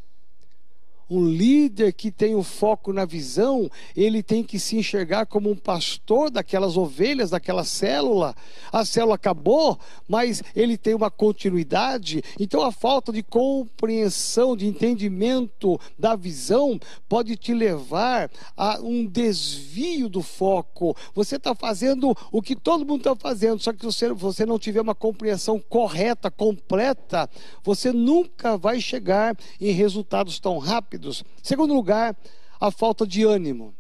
Um 1.10 1.26
líder 1.26 1.94
que 1.94 2.12
tem 2.12 2.36
o 2.36 2.44
foco 2.44 2.92
na 2.92 3.06
visão, 3.06 3.70
ele 3.96 4.22
tem 4.22 4.44
que 4.44 4.60
se 4.60 4.76
enxergar 4.76 5.26
como 5.26 5.50
um 5.50 5.56
pastor 5.56 6.30
daquelas 6.30 6.76
ovelhas, 6.76 7.30
daquela 7.30 7.64
célula. 7.64 8.36
A 8.72 8.84
célula 8.84 9.16
acabou, 9.16 9.80
mas 10.08 10.44
ele 10.54 10.78
tem 10.78 10.94
uma 10.94 11.10
continuidade. 11.10 12.22
Então 12.38 12.62
a 12.62 12.72
falta 12.74 13.14
de 13.14 13.24
compreensão, 13.24 14.58
de 14.58 14.68
entendimento 14.68 15.80
da 15.98 16.16
visão 16.16 16.78
pode 17.08 17.38
te 17.38 17.54
levar 17.54 18.30
a 18.58 18.80
um 18.82 19.06
desvio 19.06 20.10
do 20.10 20.22
foco. 20.22 20.96
Você 21.16 21.38
está 21.38 21.56
fazendo 21.56 22.16
o 22.32 22.42
que 22.42 22.56
todo 22.56 22.86
mundo 22.86 23.00
está 23.00 23.16
fazendo, 23.16 23.62
só 23.62 23.72
que 23.72 23.86
você, 23.86 24.12
você 24.12 24.46
não 24.46 24.60
tiver 24.60 24.82
uma 24.82 24.96
compreensão 24.96 25.58
correta, 25.58 26.30
completa, 26.30 27.30
você 27.64 27.94
nunca 27.94 28.58
vai 28.58 28.82
chegar 28.82 29.38
em 29.62 29.72
resultados 29.72 30.40
tão 30.40 30.58
rápidos 30.58 30.97
rápidos. 30.98 31.24
Segundo 31.42 31.74
lugar, 31.74 32.16
a 32.60 32.72
falta 32.72 33.06
de 33.06 33.24
ânimo. 33.24 33.74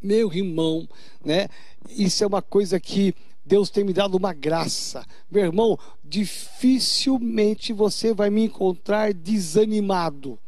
Meu 0.00 0.32
irmão, 0.32 0.88
né? 1.24 1.48
Isso 1.90 2.24
é 2.24 2.26
uma 2.26 2.42
coisa 2.42 2.80
que 2.80 3.14
Deus 3.44 3.70
tem 3.70 3.84
me 3.84 3.92
dado 3.92 4.16
uma 4.16 4.32
graça. 4.32 5.06
Meu 5.30 5.44
irmão, 5.44 5.78
dificilmente 6.02 7.72
você 7.72 8.12
vai 8.12 8.30
me 8.30 8.44
encontrar 8.44 9.12
desanimado. 9.12 10.38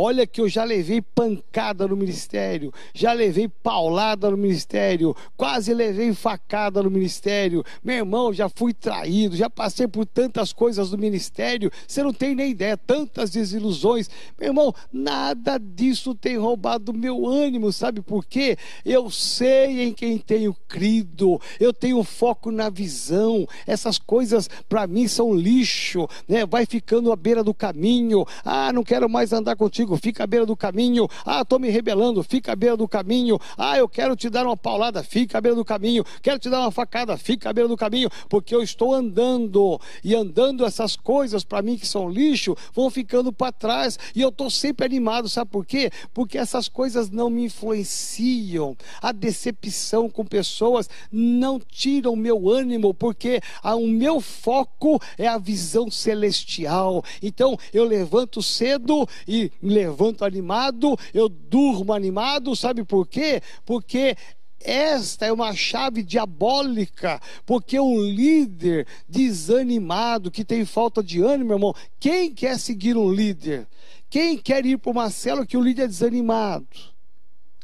Olha 0.00 0.28
que 0.28 0.40
eu 0.40 0.48
já 0.48 0.62
levei 0.62 1.02
pancada 1.02 1.88
no 1.88 1.96
ministério, 1.96 2.72
já 2.94 3.12
levei 3.12 3.48
paulada 3.48 4.30
no 4.30 4.36
ministério, 4.36 5.12
quase 5.36 5.74
levei 5.74 6.14
facada 6.14 6.80
no 6.80 6.88
ministério. 6.88 7.64
Meu 7.82 7.96
irmão, 7.96 8.32
já 8.32 8.48
fui 8.48 8.72
traído, 8.72 9.34
já 9.34 9.50
passei 9.50 9.88
por 9.88 10.06
tantas 10.06 10.52
coisas 10.52 10.92
no 10.92 10.98
ministério, 10.98 11.68
você 11.84 12.00
não 12.00 12.12
tem 12.12 12.32
nem 12.32 12.52
ideia, 12.52 12.76
tantas 12.76 13.30
desilusões. 13.30 14.08
Meu 14.38 14.50
irmão, 14.50 14.72
nada 14.92 15.58
disso 15.58 16.14
tem 16.14 16.36
roubado 16.36 16.94
meu 16.94 17.26
ânimo, 17.26 17.72
sabe 17.72 18.00
por 18.00 18.24
quê? 18.24 18.56
Eu 18.84 19.10
sei 19.10 19.82
em 19.82 19.92
quem 19.92 20.16
tenho 20.16 20.54
crido, 20.68 21.40
eu 21.58 21.72
tenho 21.72 22.04
foco 22.04 22.52
na 22.52 22.70
visão. 22.70 23.48
Essas 23.66 23.98
coisas 23.98 24.48
para 24.68 24.86
mim 24.86 25.08
são 25.08 25.34
lixo, 25.34 26.06
né? 26.28 26.46
Vai 26.46 26.66
ficando 26.66 27.10
à 27.10 27.16
beira 27.16 27.42
do 27.42 27.52
caminho. 27.52 28.24
Ah, 28.44 28.72
não 28.72 28.84
quero 28.84 29.10
mais 29.10 29.32
andar 29.32 29.56
contigo 29.56 29.87
fica 29.96 30.24
à 30.24 30.26
beira 30.26 30.46
do 30.46 30.56
caminho. 30.56 31.08
Ah, 31.24 31.42
estou 31.42 31.58
me 31.58 31.70
rebelando, 31.70 32.22
fica 32.22 32.52
à 32.52 32.56
beira 32.56 32.76
do 32.76 32.88
caminho. 32.88 33.38
Ah, 33.56 33.78
eu 33.78 33.88
quero 33.88 34.14
te 34.16 34.28
dar 34.28 34.44
uma 34.46 34.56
paulada, 34.56 35.02
fica 35.02 35.38
à 35.38 35.40
beira 35.40 35.56
do 35.56 35.64
caminho. 35.64 36.04
Quero 36.22 36.38
te 36.38 36.50
dar 36.50 36.60
uma 36.60 36.70
facada, 36.70 37.16
fica 37.16 37.50
à 37.50 37.52
beira 37.52 37.68
do 37.68 37.76
caminho, 37.76 38.10
porque 38.28 38.54
eu 38.54 38.62
estou 38.62 38.94
andando. 38.94 39.80
E 40.02 40.14
andando 40.14 40.64
essas 40.64 40.96
coisas 40.96 41.44
para 41.44 41.62
mim 41.62 41.76
que 41.76 41.86
são 41.86 42.08
lixo, 42.08 42.56
vão 42.74 42.90
ficando 42.90 43.32
para 43.32 43.52
trás. 43.52 43.98
E 44.14 44.20
eu 44.20 44.28
estou 44.28 44.50
sempre 44.50 44.84
animado, 44.84 45.28
sabe 45.28 45.50
por 45.50 45.64
quê? 45.64 45.90
Porque 46.12 46.38
essas 46.38 46.68
coisas 46.68 47.10
não 47.10 47.30
me 47.30 47.44
influenciam. 47.44 48.76
A 49.00 49.12
decepção 49.12 50.08
com 50.08 50.24
pessoas 50.24 50.88
não 51.10 51.58
tira 51.58 52.10
o 52.10 52.16
meu 52.16 52.48
ânimo, 52.48 52.92
porque 52.92 53.40
o 53.64 53.86
meu 53.86 54.20
foco 54.20 55.00
é 55.16 55.26
a 55.26 55.38
visão 55.38 55.90
celestial. 55.90 57.04
Então 57.22 57.58
eu 57.72 57.84
levanto 57.84 58.42
cedo 58.42 59.08
e 59.26 59.50
levanto 59.86 60.24
animado, 60.24 60.98
eu 61.12 61.28
durmo 61.28 61.92
animado, 61.92 62.56
sabe 62.56 62.84
por 62.84 63.06
quê? 63.06 63.42
Porque 63.64 64.16
esta 64.60 65.26
é 65.26 65.32
uma 65.32 65.54
chave 65.54 66.02
diabólica, 66.02 67.20
porque 67.46 67.78
um 67.78 68.00
líder 68.00 68.86
desanimado, 69.08 70.30
que 70.30 70.44
tem 70.44 70.64
falta 70.64 71.02
de 71.02 71.22
ânimo, 71.22 71.48
meu 71.48 71.56
irmão, 71.56 71.74
quem 72.00 72.32
quer 72.34 72.58
seguir 72.58 72.96
um 72.96 73.12
líder? 73.12 73.68
Quem 74.10 74.36
quer 74.36 74.64
ir 74.66 74.78
para 74.78 74.90
uma 74.90 75.10
célula 75.10 75.46
que 75.46 75.56
o 75.56 75.62
líder 75.62 75.82
é 75.82 75.86
desanimado? 75.86 76.66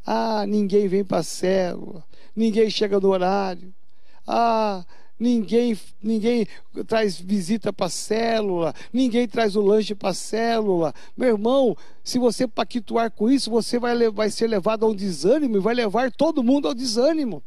Ah, 0.07 0.47
ninguém 0.47 0.87
vem 0.87 1.05
para 1.05 1.19
a 1.19 1.23
célula, 1.23 2.05
ninguém 2.37 2.71
chega 2.71 3.01
no 3.01 3.09
horário. 3.09 3.75
Ah, 4.27 4.85
ninguém, 5.19 5.79
ninguém 6.03 6.47
traz 6.87 7.19
visita 7.19 7.73
para 7.73 7.87
a 7.87 7.91
célula, 7.91 8.75
ninguém 8.93 9.27
traz 9.27 9.57
o 9.57 9.61
lanche 9.61 9.95
para 9.95 10.11
a 10.11 10.15
célula. 10.15 10.93
Meu 11.17 11.31
irmão, 11.31 11.77
se 12.03 12.19
você 12.19 12.47
paquituar 12.47 13.11
com 13.11 13.31
isso, 13.31 13.51
você 13.51 13.79
vai, 13.79 14.11
vai 14.11 14.31
ser 14.31 14.47
levado 14.47 14.85
a 14.85 14.89
um 14.89 14.95
desânimo 14.95 15.57
e 15.57 15.61
vai 15.61 15.75
levar 15.75 16.11
todo 16.13 16.43
mundo 16.43 16.69
ao 16.69 16.75
desânimo. 16.75 17.43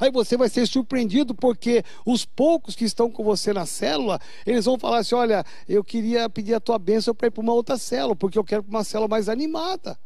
Aí 0.00 0.10
você 0.10 0.36
vai 0.36 0.48
ser 0.48 0.66
surpreendido 0.66 1.32
porque 1.32 1.84
os 2.04 2.24
poucos 2.24 2.74
que 2.74 2.84
estão 2.84 3.08
com 3.08 3.22
você 3.22 3.52
na 3.52 3.64
célula, 3.64 4.18
eles 4.44 4.64
vão 4.64 4.76
falar 4.76 4.98
assim: 4.98 5.14
olha, 5.14 5.44
eu 5.68 5.84
queria 5.84 6.28
pedir 6.28 6.54
a 6.54 6.60
tua 6.60 6.76
bênção 6.76 7.14
para 7.14 7.28
ir 7.28 7.30
para 7.30 7.40
uma 7.40 7.52
outra 7.52 7.78
célula, 7.78 8.16
porque 8.16 8.36
eu 8.36 8.42
quero 8.42 8.64
uma 8.68 8.82
célula 8.82 9.06
mais 9.06 9.28
animada. 9.28 9.96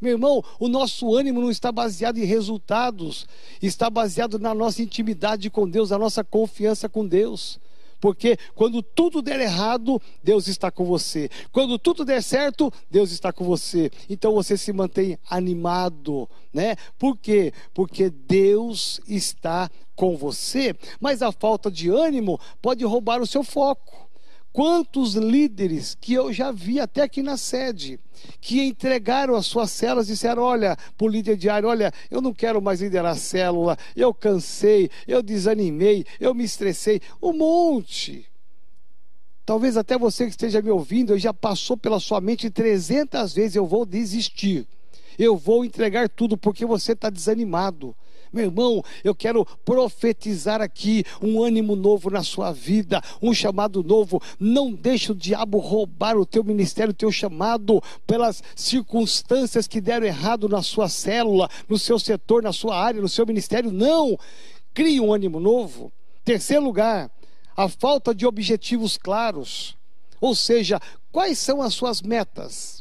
Meu 0.00 0.12
irmão, 0.12 0.42
o 0.58 0.68
nosso 0.68 1.14
ânimo 1.14 1.40
não 1.40 1.50
está 1.50 1.70
baseado 1.70 2.18
em 2.18 2.24
resultados, 2.24 3.26
está 3.62 3.88
baseado 3.88 4.38
na 4.38 4.54
nossa 4.54 4.82
intimidade 4.82 5.50
com 5.50 5.68
Deus, 5.68 5.90
na 5.90 5.98
nossa 5.98 6.22
confiança 6.22 6.88
com 6.88 7.06
Deus. 7.06 7.60
Porque 8.04 8.36
quando 8.54 8.82
tudo 8.82 9.22
der 9.22 9.40
errado, 9.40 9.98
Deus 10.22 10.46
está 10.46 10.70
com 10.70 10.84
você. 10.84 11.30
Quando 11.50 11.78
tudo 11.78 12.04
der 12.04 12.22
certo, 12.22 12.70
Deus 12.90 13.10
está 13.10 13.32
com 13.32 13.46
você. 13.46 13.90
Então 14.10 14.34
você 14.34 14.58
se 14.58 14.74
mantém 14.74 15.18
animado, 15.30 16.28
né? 16.52 16.76
Por 16.98 17.16
quê? 17.16 17.50
Porque 17.72 18.10
Deus 18.10 19.00
está 19.08 19.70
com 19.96 20.18
você. 20.18 20.76
Mas 21.00 21.22
a 21.22 21.32
falta 21.32 21.70
de 21.70 21.88
ânimo 21.88 22.38
pode 22.60 22.84
roubar 22.84 23.22
o 23.22 23.26
seu 23.26 23.42
foco. 23.42 24.06
Quantos 24.54 25.14
líderes 25.14 25.96
que 26.00 26.14
eu 26.14 26.32
já 26.32 26.52
vi 26.52 26.78
até 26.78 27.02
aqui 27.02 27.24
na 27.24 27.36
sede, 27.36 27.98
que 28.40 28.62
entregaram 28.62 29.34
as 29.34 29.46
suas 29.46 29.72
células 29.72 30.08
e 30.08 30.12
disseram: 30.12 30.44
Olha, 30.44 30.76
o 30.96 31.08
líder 31.08 31.36
diário, 31.36 31.68
olha, 31.68 31.92
eu 32.08 32.20
não 32.20 32.32
quero 32.32 32.62
mais 32.62 32.80
liderar 32.80 33.14
a 33.14 33.16
célula, 33.16 33.76
eu 33.96 34.14
cansei, 34.14 34.88
eu 35.08 35.24
desanimei, 35.24 36.06
eu 36.20 36.32
me 36.32 36.44
estressei. 36.44 37.00
Um 37.20 37.32
monte. 37.32 38.30
Talvez 39.44 39.76
até 39.76 39.98
você 39.98 40.24
que 40.26 40.30
esteja 40.30 40.62
me 40.62 40.70
ouvindo 40.70 41.18
já 41.18 41.34
passou 41.34 41.76
pela 41.76 41.98
sua 41.98 42.20
mente 42.20 42.48
300 42.48 43.34
vezes: 43.34 43.56
Eu 43.56 43.66
vou 43.66 43.84
desistir, 43.84 44.68
eu 45.18 45.36
vou 45.36 45.64
entregar 45.64 46.08
tudo 46.08 46.38
porque 46.38 46.64
você 46.64 46.92
está 46.92 47.10
desanimado. 47.10 47.92
Meu 48.34 48.46
irmão, 48.46 48.82
eu 49.04 49.14
quero 49.14 49.46
profetizar 49.64 50.60
aqui 50.60 51.04
um 51.22 51.40
ânimo 51.40 51.76
novo 51.76 52.10
na 52.10 52.24
sua 52.24 52.50
vida, 52.50 53.00
um 53.22 53.32
chamado 53.32 53.80
novo. 53.80 54.20
Não 54.40 54.72
deixe 54.72 55.12
o 55.12 55.14
diabo 55.14 55.58
roubar 55.58 56.16
o 56.16 56.26
teu 56.26 56.42
ministério, 56.42 56.90
o 56.90 56.96
teu 56.96 57.12
chamado, 57.12 57.80
pelas 58.04 58.42
circunstâncias 58.56 59.68
que 59.68 59.80
deram 59.80 60.04
errado 60.04 60.48
na 60.48 60.62
sua 60.62 60.88
célula, 60.88 61.48
no 61.68 61.78
seu 61.78 61.96
setor, 61.96 62.42
na 62.42 62.52
sua 62.52 62.76
área, 62.76 63.00
no 63.00 63.08
seu 63.08 63.24
ministério. 63.24 63.70
Não! 63.70 64.18
Crie 64.74 65.00
um 65.00 65.12
ânimo 65.12 65.38
novo. 65.38 65.92
Terceiro 66.24 66.64
lugar, 66.64 67.08
a 67.56 67.68
falta 67.68 68.12
de 68.12 68.26
objetivos 68.26 68.96
claros. 68.96 69.76
Ou 70.20 70.34
seja, 70.34 70.80
quais 71.12 71.38
são 71.38 71.62
as 71.62 71.72
suas 71.72 72.02
metas? 72.02 72.73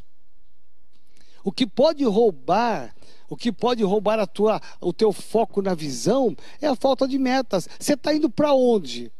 O 1.44 1.52
que 1.52 1.68
pode 1.68 2.04
roubar 2.06 2.94
o 3.30 3.36
que 3.36 3.52
pode 3.52 3.84
roubar 3.84 4.20
a 4.20 4.28
tua, 4.28 4.62
o 4.80 4.94
teu 4.94 5.12
foco 5.12 5.60
na 5.60 5.74
visão 5.74 6.36
é 6.62 6.68
a 6.68 6.76
falta 6.76 7.08
de 7.08 7.18
metas. 7.18 7.68
Você 7.80 7.94
está 7.94 8.14
indo 8.14 8.30
para 8.30 8.54
onde? 8.54 9.12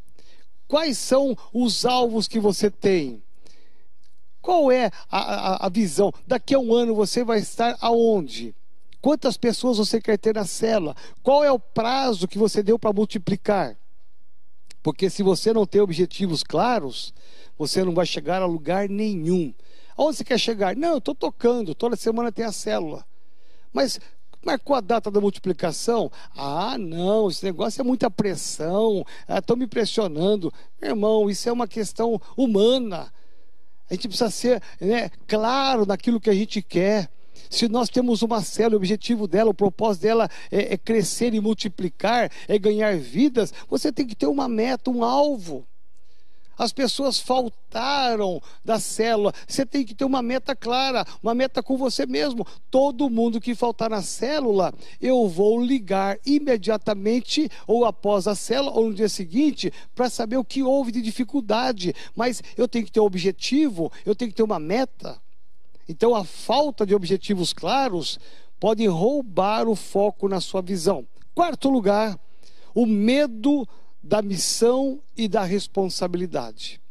Quais 0.68 1.00
são 1.00 1.36
os 1.52 1.84
alvos 1.84 2.28
que 2.28 2.40
você 2.40 2.70
tem? 2.70 3.24
Qual 4.40 4.72
é 4.72 4.92
a, 5.10 5.18
a, 5.18 5.66
a, 5.66 5.70
visão? 5.70 6.14
Daqui 6.28 6.54
a 6.54 6.60
um 6.60 6.76
ano 6.76 6.94
você 6.94 7.24
vai 7.24 7.40
estar 7.40 7.76
aonde? 7.82 8.54
Quantas 9.02 9.36
pessoas 9.36 9.80
você 9.80 10.00
quer 10.00 10.20
ter 10.20 10.36
na 10.36 10.46
célula? 10.46 10.96
Qual 11.24 11.44
é 11.44 11.52
o 11.52 11.58
prazo 11.58 12.28
que 12.28 12.38
você 12.38 12.62
deu 12.62 12.78
para 12.78 12.94
multiplicar? 12.94 13.76
Porque 14.84 15.10
se 15.10 15.24
você 15.24 15.52
não 15.54 15.66
tem 15.66 15.82
objetivos 15.82 16.44
claros, 16.44 17.14
você 17.58 17.84
não 17.84 17.94
vai 17.94 18.06
chegar 18.06 18.42
a 18.42 18.46
lugar 18.46 18.88
nenhum. 18.88 19.54
Aonde 19.98 20.18
você 20.18 20.24
quer 20.24 20.40
chegar? 20.40 20.76
Não, 20.76 20.94
eu 20.94 20.98
estou 20.98 21.16
tocando, 21.16 21.76
toda 21.76 21.96
semana 21.96 22.32
tem 22.32 22.46
a 22.46 22.52
célula. 22.52 23.06
Mas 23.72 24.00
marcou 24.46 24.76
a 24.76 24.82
data 24.82 25.10
da 25.10 25.22
multiplicação? 25.22 26.12
Ah, 26.36 26.78
não, 26.78 27.30
esse 27.30 27.44
negócio 27.44 27.82
é 27.82 27.84
muita 27.84 28.10
pressão, 28.10 29.06
estão 29.28 29.56
ah, 29.56 29.60
me 29.60 29.68
pressionando. 29.68 30.52
Meu 30.82 30.92
irmão, 30.92 31.30
isso 31.30 31.48
é 31.48 31.52
uma 31.52 31.68
questão 31.68 32.20
humana. 32.36 33.12
A 33.90 33.94
gente 33.94 34.08
precisa 34.08 34.30
ser 34.30 34.62
né, 34.80 35.10
claro 35.28 35.86
naquilo 35.86 36.20
que 36.20 36.30
a 36.30 36.34
gente 36.34 36.62
quer. 36.62 37.10
Se 37.50 37.68
nós 37.68 37.90
temos 37.90 38.22
uma 38.22 38.42
célula, 38.42 38.76
o 38.76 38.78
objetivo 38.78 39.28
dela, 39.28 39.52
o 39.52 39.54
propósito 39.54 40.04
dela 40.04 40.30
é, 40.52 40.74
é 40.74 40.78
crescer 40.78 41.34
e 41.34 41.40
multiplicar, 41.40 42.32
é 42.48 42.58
ganhar 42.58 42.98
vidas, 42.98 43.54
você 43.70 43.92
tem 43.92 44.06
que 44.08 44.16
ter 44.16 44.28
uma 44.28 44.48
meta, 44.48 44.90
um 44.90 45.04
alvo. 45.04 45.66
As 46.58 46.72
pessoas 46.72 47.20
faltaram 47.20 48.42
da 48.64 48.80
célula. 48.80 49.34
Você 49.48 49.66
tem 49.66 49.86
que 49.86 49.96
ter 49.96 50.06
uma 50.06 50.22
meta 50.22 50.56
clara, 50.56 51.06
uma 51.22 51.34
meta 51.34 51.64
com 51.64 51.78
você 51.78 52.06
mesmo. 52.06 52.46
Todo 52.70 53.10
mundo 53.10 53.42
que 53.42 53.56
faltar 53.56 53.90
na 53.90 54.02
célula, 54.02 54.74
eu 55.02 55.28
vou 55.28 55.64
ligar 55.64 56.18
imediatamente, 56.26 57.50
ou 57.68 57.86
após 57.86 58.28
a 58.28 58.36
célula, 58.36 58.72
ou 58.72 58.90
no 58.90 58.94
dia 58.94 59.10
seguinte, 59.10 59.72
para 59.96 60.10
saber 60.10 60.38
o 60.38 60.46
que 60.46 60.64
houve 60.64 60.92
de 60.92 61.02
dificuldade. 61.02 61.94
Mas 62.16 62.42
eu 62.58 62.68
tenho 62.68 62.86
que 62.86 62.92
ter 62.92 63.00
um 63.00 63.06
objetivo, 63.06 63.92
eu 64.06 64.16
tenho 64.16 64.32
que 64.32 64.38
ter 64.38 64.44
uma 64.44 64.60
meta. 64.60 65.22
Então, 65.88 66.16
a 66.16 66.24
falta 66.24 66.86
de 66.86 66.96
objetivos 66.96 67.52
claros 67.52 68.20
pode 68.60 68.86
roubar 68.88 69.68
o 69.68 69.76
foco 69.76 70.30
na 70.30 70.40
sua 70.40 70.62
visão. 70.62 71.06
Quarto 71.36 71.70
lugar, 71.70 72.18
o 72.74 72.86
medo 72.86 73.68
da 74.04 74.22
missão 74.22 75.02
e 75.16 75.30
da 75.30 75.44
responsabilidade. 75.44 76.82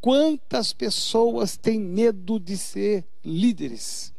Quantas 0.00 0.72
pessoas 0.72 1.56
têm 1.56 1.78
medo 1.78 2.40
de 2.40 2.56
ser 2.58 3.04
líderes? 3.24 4.12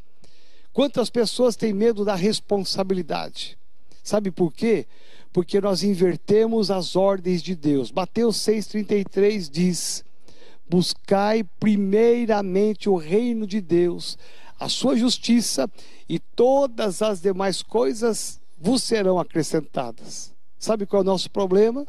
Quantas 0.71 1.09
pessoas 1.09 1.55
têm 1.55 1.73
medo 1.73 2.05
da 2.05 2.15
responsabilidade? 2.15 3.57
Sabe 4.03 4.31
por 4.31 4.53
quê? 4.53 4.87
Porque 5.33 5.59
nós 5.59 5.83
invertemos 5.83 6.71
as 6.71 6.95
ordens 6.95 7.43
de 7.43 7.55
Deus. 7.55 7.91
Mateus 7.91 8.37
6,33 8.37 9.49
diz: 9.49 10.05
Buscai 10.69 11.43
primeiramente 11.59 12.89
o 12.89 12.95
reino 12.95 13.45
de 13.45 13.59
Deus, 13.59 14.17
a 14.59 14.69
sua 14.69 14.95
justiça, 14.95 15.69
e 16.07 16.19
todas 16.19 17.01
as 17.01 17.21
demais 17.21 17.61
coisas 17.61 18.39
vos 18.57 18.83
serão 18.83 19.19
acrescentadas. 19.19 20.33
Sabe 20.57 20.85
qual 20.85 21.01
é 21.01 21.03
o 21.03 21.05
nosso 21.05 21.29
problema? 21.29 21.85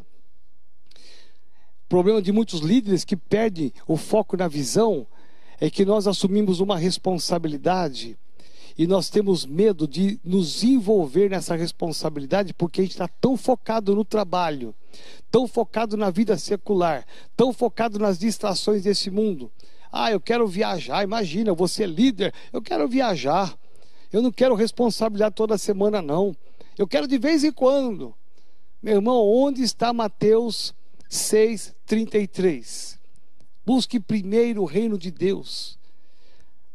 Problema 1.89 2.21
de 2.21 2.31
muitos 2.31 2.61
líderes 2.61 3.03
que 3.03 3.17
perdem 3.17 3.73
o 3.87 3.97
foco 3.97 4.37
na 4.37 4.47
visão 4.47 5.07
é 5.59 5.69
que 5.71 5.83
nós 5.83 6.05
assumimos 6.07 6.59
uma 6.59 6.77
responsabilidade 6.77 8.15
e 8.77 8.85
nós 8.85 9.09
temos 9.09 9.45
medo 9.45 9.87
de 9.87 10.19
nos 10.23 10.63
envolver 10.63 11.29
nessa 11.31 11.55
responsabilidade 11.55 12.53
porque 12.53 12.79
a 12.79 12.83
gente 12.83 12.91
está 12.91 13.07
tão 13.07 13.35
focado 13.35 13.95
no 13.95 14.05
trabalho, 14.05 14.73
tão 15.31 15.47
focado 15.47 15.97
na 15.97 16.11
vida 16.11 16.37
secular, 16.37 17.05
tão 17.35 17.51
focado 17.51 17.97
nas 17.97 18.19
distrações 18.19 18.83
desse 18.83 19.09
mundo. 19.09 19.51
Ah, 19.91 20.11
eu 20.11 20.21
quero 20.21 20.47
viajar, 20.47 21.03
imagina, 21.03 21.53
você 21.53 21.83
é 21.83 21.87
líder, 21.87 22.33
eu 22.53 22.61
quero 22.61 22.87
viajar. 22.87 23.57
Eu 24.13 24.21
não 24.21 24.31
quero 24.31 24.55
responsabilidade 24.55 25.35
toda 25.35 25.57
semana, 25.57 26.01
não. 26.01 26.35
Eu 26.77 26.87
quero 26.87 27.07
de 27.07 27.17
vez 27.17 27.43
em 27.43 27.51
quando. 27.51 28.13
Meu 28.81 28.95
irmão, 28.95 29.27
onde 29.27 29.61
está 29.61 29.91
Mateus 29.91 30.73
6:33. 31.09 32.97
Busque 33.65 33.99
primeiro 33.99 34.61
o 34.61 34.65
reino 34.65 34.97
de 34.97 35.11
Deus, 35.11 35.77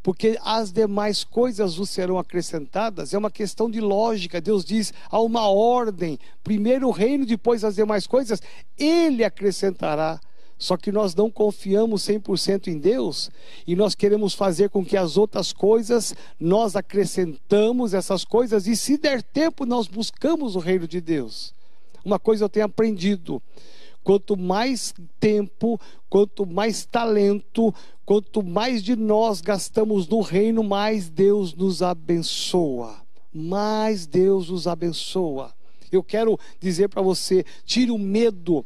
porque 0.02 0.38
as 0.42 0.70
demais 0.72 1.24
coisas 1.24 1.76
vos 1.76 1.90
serão 1.90 2.18
acrescentadas. 2.18 3.14
É 3.14 3.18
uma 3.18 3.30
questão 3.30 3.70
de 3.70 3.80
lógica. 3.80 4.40
Deus 4.40 4.64
diz 4.64 4.92
há 5.10 5.20
uma 5.20 5.48
ordem: 5.48 6.18
primeiro 6.42 6.88
o 6.88 6.92
reino, 6.92 7.24
depois 7.24 7.64
as 7.64 7.76
demais 7.76 8.06
coisas. 8.06 8.42
Ele 8.76 9.24
acrescentará. 9.24 10.20
Só 10.56 10.76
que 10.76 10.92
nós 10.92 11.14
não 11.14 11.30
confiamos 11.30 12.02
100% 12.02 12.68
em 12.68 12.78
Deus 12.78 13.30
e 13.66 13.74
nós 13.74 13.94
queremos 13.94 14.34
fazer 14.34 14.70
com 14.70 14.84
que 14.84 14.96
as 14.96 15.16
outras 15.16 15.52
coisas 15.52 16.14
nós 16.38 16.76
acrescentamos 16.76 17.92
essas 17.92 18.24
coisas 18.24 18.66
e 18.66 18.76
se 18.76 18.96
der 18.96 19.20
tempo 19.20 19.66
nós 19.66 19.88
buscamos 19.88 20.54
o 20.54 20.60
reino 20.60 20.86
de 20.86 21.00
Deus. 21.00 21.52
Uma 22.04 22.18
coisa 22.18 22.44
eu 22.44 22.48
tenho 22.48 22.66
aprendido: 22.66 23.42
Quanto 24.04 24.36
mais 24.36 24.94
tempo, 25.18 25.80
quanto 26.10 26.44
mais 26.44 26.84
talento, 26.84 27.74
quanto 28.04 28.42
mais 28.42 28.82
de 28.82 28.94
nós 28.94 29.40
gastamos 29.40 30.06
no 30.06 30.20
reino, 30.20 30.62
mais 30.62 31.08
Deus 31.08 31.54
nos 31.54 31.82
abençoa. 31.82 32.96
Mais 33.32 34.06
Deus 34.06 34.50
nos 34.50 34.68
abençoa. 34.68 35.52
Eu 35.90 36.02
quero 36.02 36.38
dizer 36.60 36.88
para 36.88 37.00
você: 37.00 37.44
tire 37.64 37.90
o 37.90 37.98
medo 37.98 38.64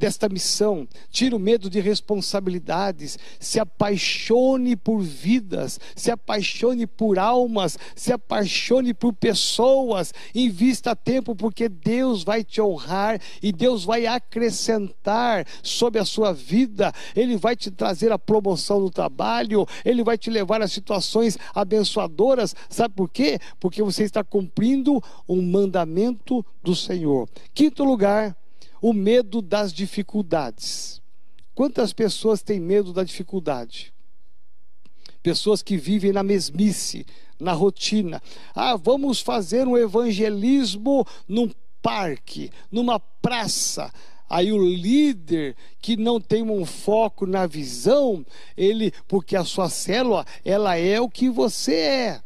desta 0.00 0.30
missão, 0.30 0.88
tire 1.10 1.34
o 1.34 1.38
medo 1.38 1.68
de 1.68 1.78
responsabilidades, 1.78 3.18
se 3.38 3.60
apaixone 3.60 4.74
por 4.74 5.02
vidas, 5.02 5.78
se 5.94 6.10
apaixone 6.10 6.86
por 6.86 7.18
almas, 7.18 7.78
se 7.94 8.10
apaixone 8.10 8.94
por 8.94 9.12
pessoas, 9.12 10.14
invista 10.34 10.96
tempo, 10.96 11.36
porque 11.36 11.68
Deus 11.68 12.24
vai 12.24 12.42
te 12.42 12.62
honrar 12.62 13.20
e 13.42 13.52
Deus 13.52 13.84
vai 13.84 14.06
acrescentar 14.06 15.46
sobre 15.62 16.00
a 16.00 16.04
sua 16.06 16.32
vida, 16.32 16.94
Ele 17.14 17.36
vai 17.36 17.54
te 17.54 17.70
trazer 17.70 18.10
a 18.10 18.18
promoção 18.18 18.80
no 18.80 18.88
trabalho, 18.88 19.66
Ele 19.84 20.02
vai 20.02 20.16
te 20.16 20.30
levar 20.30 20.62
a 20.62 20.68
situações 20.68 21.36
abençoadoras, 21.54 22.56
sabe 22.70 22.94
por 22.94 23.10
quê? 23.10 23.38
Porque 23.60 23.82
você 23.82 24.04
está 24.04 24.24
cumprindo 24.24 25.02
um 25.28 25.42
mandamento 25.42 26.42
do 26.62 26.74
Senhor. 26.74 27.28
Quinto 27.52 27.84
lugar, 27.84 28.34
o 28.80 28.92
medo 28.92 29.42
das 29.42 29.72
dificuldades. 29.72 31.00
Quantas 31.54 31.92
pessoas 31.92 32.42
têm 32.42 32.58
medo 32.58 32.92
da 32.92 33.04
dificuldade? 33.04 33.92
Pessoas 35.22 35.62
que 35.62 35.76
vivem 35.76 36.12
na 36.12 36.22
mesmice, 36.22 37.04
na 37.38 37.52
rotina. 37.52 38.22
Ah, 38.54 38.76
vamos 38.76 39.20
fazer 39.20 39.66
um 39.66 39.76
evangelismo 39.76 41.06
num 41.28 41.50
parque, 41.82 42.50
numa 42.70 42.98
praça. 42.98 43.92
Aí 44.28 44.52
o 44.52 44.64
líder 44.64 45.56
que 45.80 45.96
não 45.96 46.20
tem 46.20 46.42
um 46.42 46.64
foco 46.64 47.26
na 47.26 47.46
visão, 47.46 48.24
ele, 48.56 48.92
porque 49.08 49.36
a 49.36 49.44
sua 49.44 49.68
célula, 49.68 50.24
ela 50.44 50.76
é 50.76 51.00
o 51.00 51.10
que 51.10 51.28
você 51.28 51.74
é 51.74 52.22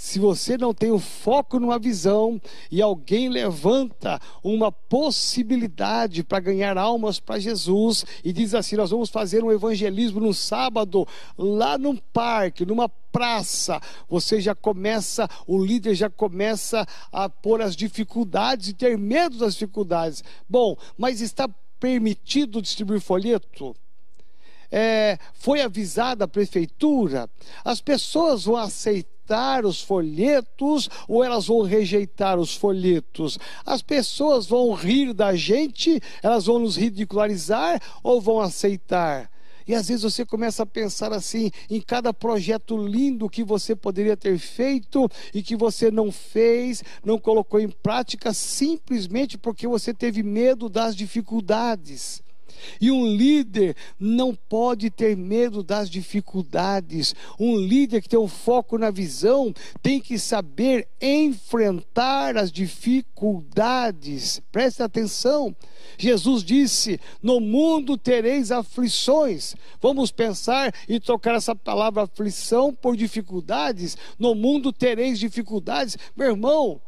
se 0.00 0.18
você 0.18 0.56
não 0.56 0.72
tem 0.72 0.90
o 0.90 0.98
foco 0.98 1.60
numa 1.60 1.78
visão 1.78 2.40
e 2.70 2.80
alguém 2.80 3.28
levanta 3.28 4.18
uma 4.42 4.72
possibilidade 4.72 6.24
para 6.24 6.40
ganhar 6.40 6.78
almas 6.78 7.20
para 7.20 7.38
Jesus 7.38 8.06
e 8.24 8.32
diz 8.32 8.54
assim: 8.54 8.76
Nós 8.76 8.88
vamos 8.88 9.10
fazer 9.10 9.44
um 9.44 9.52
evangelismo 9.52 10.18
no 10.18 10.32
sábado, 10.32 11.06
lá 11.36 11.76
num 11.76 11.98
parque, 11.98 12.64
numa 12.64 12.88
praça, 12.88 13.78
você 14.08 14.40
já 14.40 14.54
começa, 14.54 15.28
o 15.46 15.62
líder 15.62 15.94
já 15.94 16.08
começa 16.08 16.86
a 17.12 17.28
pôr 17.28 17.60
as 17.60 17.76
dificuldades 17.76 18.68
e 18.68 18.72
ter 18.72 18.96
medo 18.96 19.36
das 19.36 19.52
dificuldades. 19.52 20.24
Bom, 20.48 20.78
mas 20.96 21.20
está 21.20 21.46
permitido 21.78 22.62
distribuir 22.62 23.02
folheto? 23.02 23.76
É, 24.72 25.18
foi 25.34 25.60
avisada 25.60 26.24
a 26.24 26.28
prefeitura, 26.28 27.28
as 27.62 27.82
pessoas 27.82 28.44
vão 28.44 28.56
aceitar 28.56 29.19
aceitar 29.30 29.64
os 29.64 29.80
folhetos 29.80 30.90
ou 31.06 31.22
elas 31.22 31.46
vão 31.46 31.62
rejeitar 31.62 32.38
os 32.38 32.54
folhetos? 32.54 33.38
As 33.64 33.80
pessoas 33.80 34.46
vão 34.46 34.72
rir 34.74 35.12
da 35.12 35.34
gente, 35.36 36.00
elas 36.22 36.46
vão 36.46 36.58
nos 36.58 36.76
ridicularizar 36.76 37.80
ou 38.02 38.20
vão 38.20 38.40
aceitar? 38.40 39.30
E 39.68 39.74
às 39.74 39.86
vezes 39.86 40.02
você 40.02 40.26
começa 40.26 40.64
a 40.64 40.66
pensar 40.66 41.12
assim 41.12 41.52
em 41.70 41.80
cada 41.80 42.12
projeto 42.12 42.76
lindo 42.76 43.30
que 43.30 43.44
você 43.44 43.76
poderia 43.76 44.16
ter 44.16 44.36
feito 44.36 45.08
e 45.32 45.42
que 45.42 45.54
você 45.54 45.92
não 45.92 46.10
fez, 46.10 46.82
não 47.04 47.18
colocou 47.18 47.60
em 47.60 47.68
prática, 47.68 48.32
simplesmente 48.32 49.38
porque 49.38 49.68
você 49.68 49.94
teve 49.94 50.24
medo 50.24 50.68
das 50.68 50.96
dificuldades. 50.96 52.20
E 52.80 52.90
um 52.90 53.06
líder 53.06 53.76
não 53.98 54.34
pode 54.34 54.90
ter 54.90 55.16
medo 55.16 55.62
das 55.62 55.88
dificuldades. 55.90 57.14
Um 57.38 57.56
líder 57.56 58.02
que 58.02 58.08
tem 58.08 58.18
um 58.18 58.28
foco 58.28 58.76
na 58.78 58.90
visão 58.90 59.54
tem 59.82 60.00
que 60.00 60.18
saber 60.18 60.88
enfrentar 61.00 62.36
as 62.36 62.50
dificuldades. 62.50 64.40
Preste 64.50 64.82
atenção. 64.82 65.54
Jesus 65.98 66.42
disse: 66.42 67.00
No 67.22 67.40
mundo 67.40 67.96
tereis 67.96 68.50
aflições. 68.50 69.54
Vamos 69.80 70.10
pensar 70.10 70.74
e 70.88 70.98
trocar 70.98 71.34
essa 71.34 71.54
palavra 71.54 72.02
aflição 72.02 72.72
por 72.74 72.96
dificuldades. 72.96 73.96
No 74.18 74.34
mundo 74.34 74.72
tereis 74.72 75.18
dificuldades. 75.18 75.96
Meu 76.16 76.28
irmão, 76.28 76.80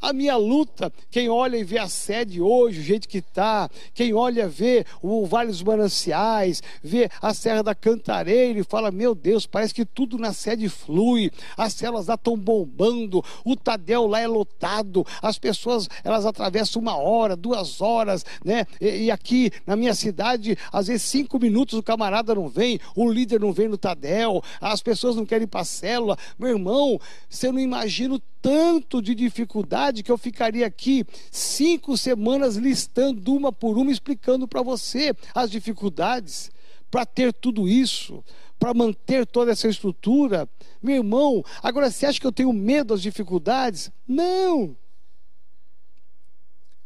a 0.00 0.12
minha 0.12 0.36
luta, 0.36 0.92
quem 1.10 1.28
olha 1.28 1.56
e 1.56 1.64
vê 1.64 1.78
a 1.78 1.88
sede 1.88 2.40
hoje, 2.40 2.80
o 2.80 2.82
jeito 2.82 3.08
que 3.08 3.18
está, 3.18 3.68
quem 3.92 4.14
olha 4.14 4.48
vê 4.48 4.84
o 5.02 5.26
Vale 5.26 5.50
dos 5.50 5.62
Mananciais, 5.62 6.62
vê 6.82 7.10
a 7.20 7.34
Serra 7.34 7.62
da 7.62 7.74
Cantareira 7.74 8.60
e 8.60 8.64
fala: 8.64 8.90
Meu 8.90 9.14
Deus, 9.14 9.46
parece 9.46 9.74
que 9.74 9.84
tudo 9.84 10.16
na 10.16 10.32
sede 10.32 10.68
flui, 10.68 11.30
as 11.56 11.72
células 11.72 12.06
lá 12.06 12.14
estão 12.14 12.36
bombando, 12.36 13.24
o 13.44 13.56
Tadel 13.56 14.06
lá 14.06 14.20
é 14.20 14.26
lotado, 14.26 15.04
as 15.20 15.38
pessoas 15.38 15.88
elas 16.04 16.24
atravessam 16.24 16.80
uma 16.80 16.96
hora, 16.96 17.34
duas 17.34 17.80
horas, 17.80 18.24
né? 18.44 18.66
E, 18.80 19.04
e 19.04 19.10
aqui 19.10 19.50
na 19.66 19.74
minha 19.74 19.94
cidade, 19.94 20.56
às 20.72 20.86
vezes 20.86 21.02
cinco 21.02 21.38
minutos 21.40 21.78
o 21.78 21.82
camarada 21.82 22.34
não 22.34 22.48
vem, 22.48 22.78
o 22.94 23.10
líder 23.10 23.40
não 23.40 23.52
vem 23.52 23.66
no 23.66 23.76
Tadel, 23.76 24.42
as 24.60 24.80
pessoas 24.80 25.16
não 25.16 25.26
querem 25.26 25.44
ir 25.44 25.48
para 25.48 25.62
a 25.62 25.64
célula. 25.64 26.16
Meu 26.38 26.50
irmão, 26.50 27.00
você 27.28 27.50
não 27.50 27.58
imagina 27.58 28.14
o 28.14 28.22
tanto 28.40 29.02
de 29.02 29.14
dificuldade 29.14 29.87
que 29.92 30.10
eu 30.10 30.18
ficaria 30.18 30.66
aqui 30.66 31.04
cinco 31.30 31.96
semanas 31.96 32.56
listando 32.56 33.34
uma 33.34 33.52
por 33.52 33.76
uma, 33.76 33.90
explicando 33.90 34.46
para 34.46 34.62
você 34.62 35.14
as 35.34 35.50
dificuldades 35.50 36.50
para 36.90 37.04
ter 37.04 37.32
tudo 37.32 37.68
isso, 37.68 38.24
para 38.58 38.72
manter 38.72 39.26
toda 39.26 39.52
essa 39.52 39.68
estrutura. 39.68 40.48
Meu 40.82 40.96
irmão, 40.96 41.44
agora 41.62 41.90
você 41.90 42.06
acha 42.06 42.20
que 42.20 42.26
eu 42.26 42.32
tenho 42.32 42.52
medo 42.52 42.94
das 42.94 43.02
dificuldades? 43.02 43.90
Não! 44.06 44.76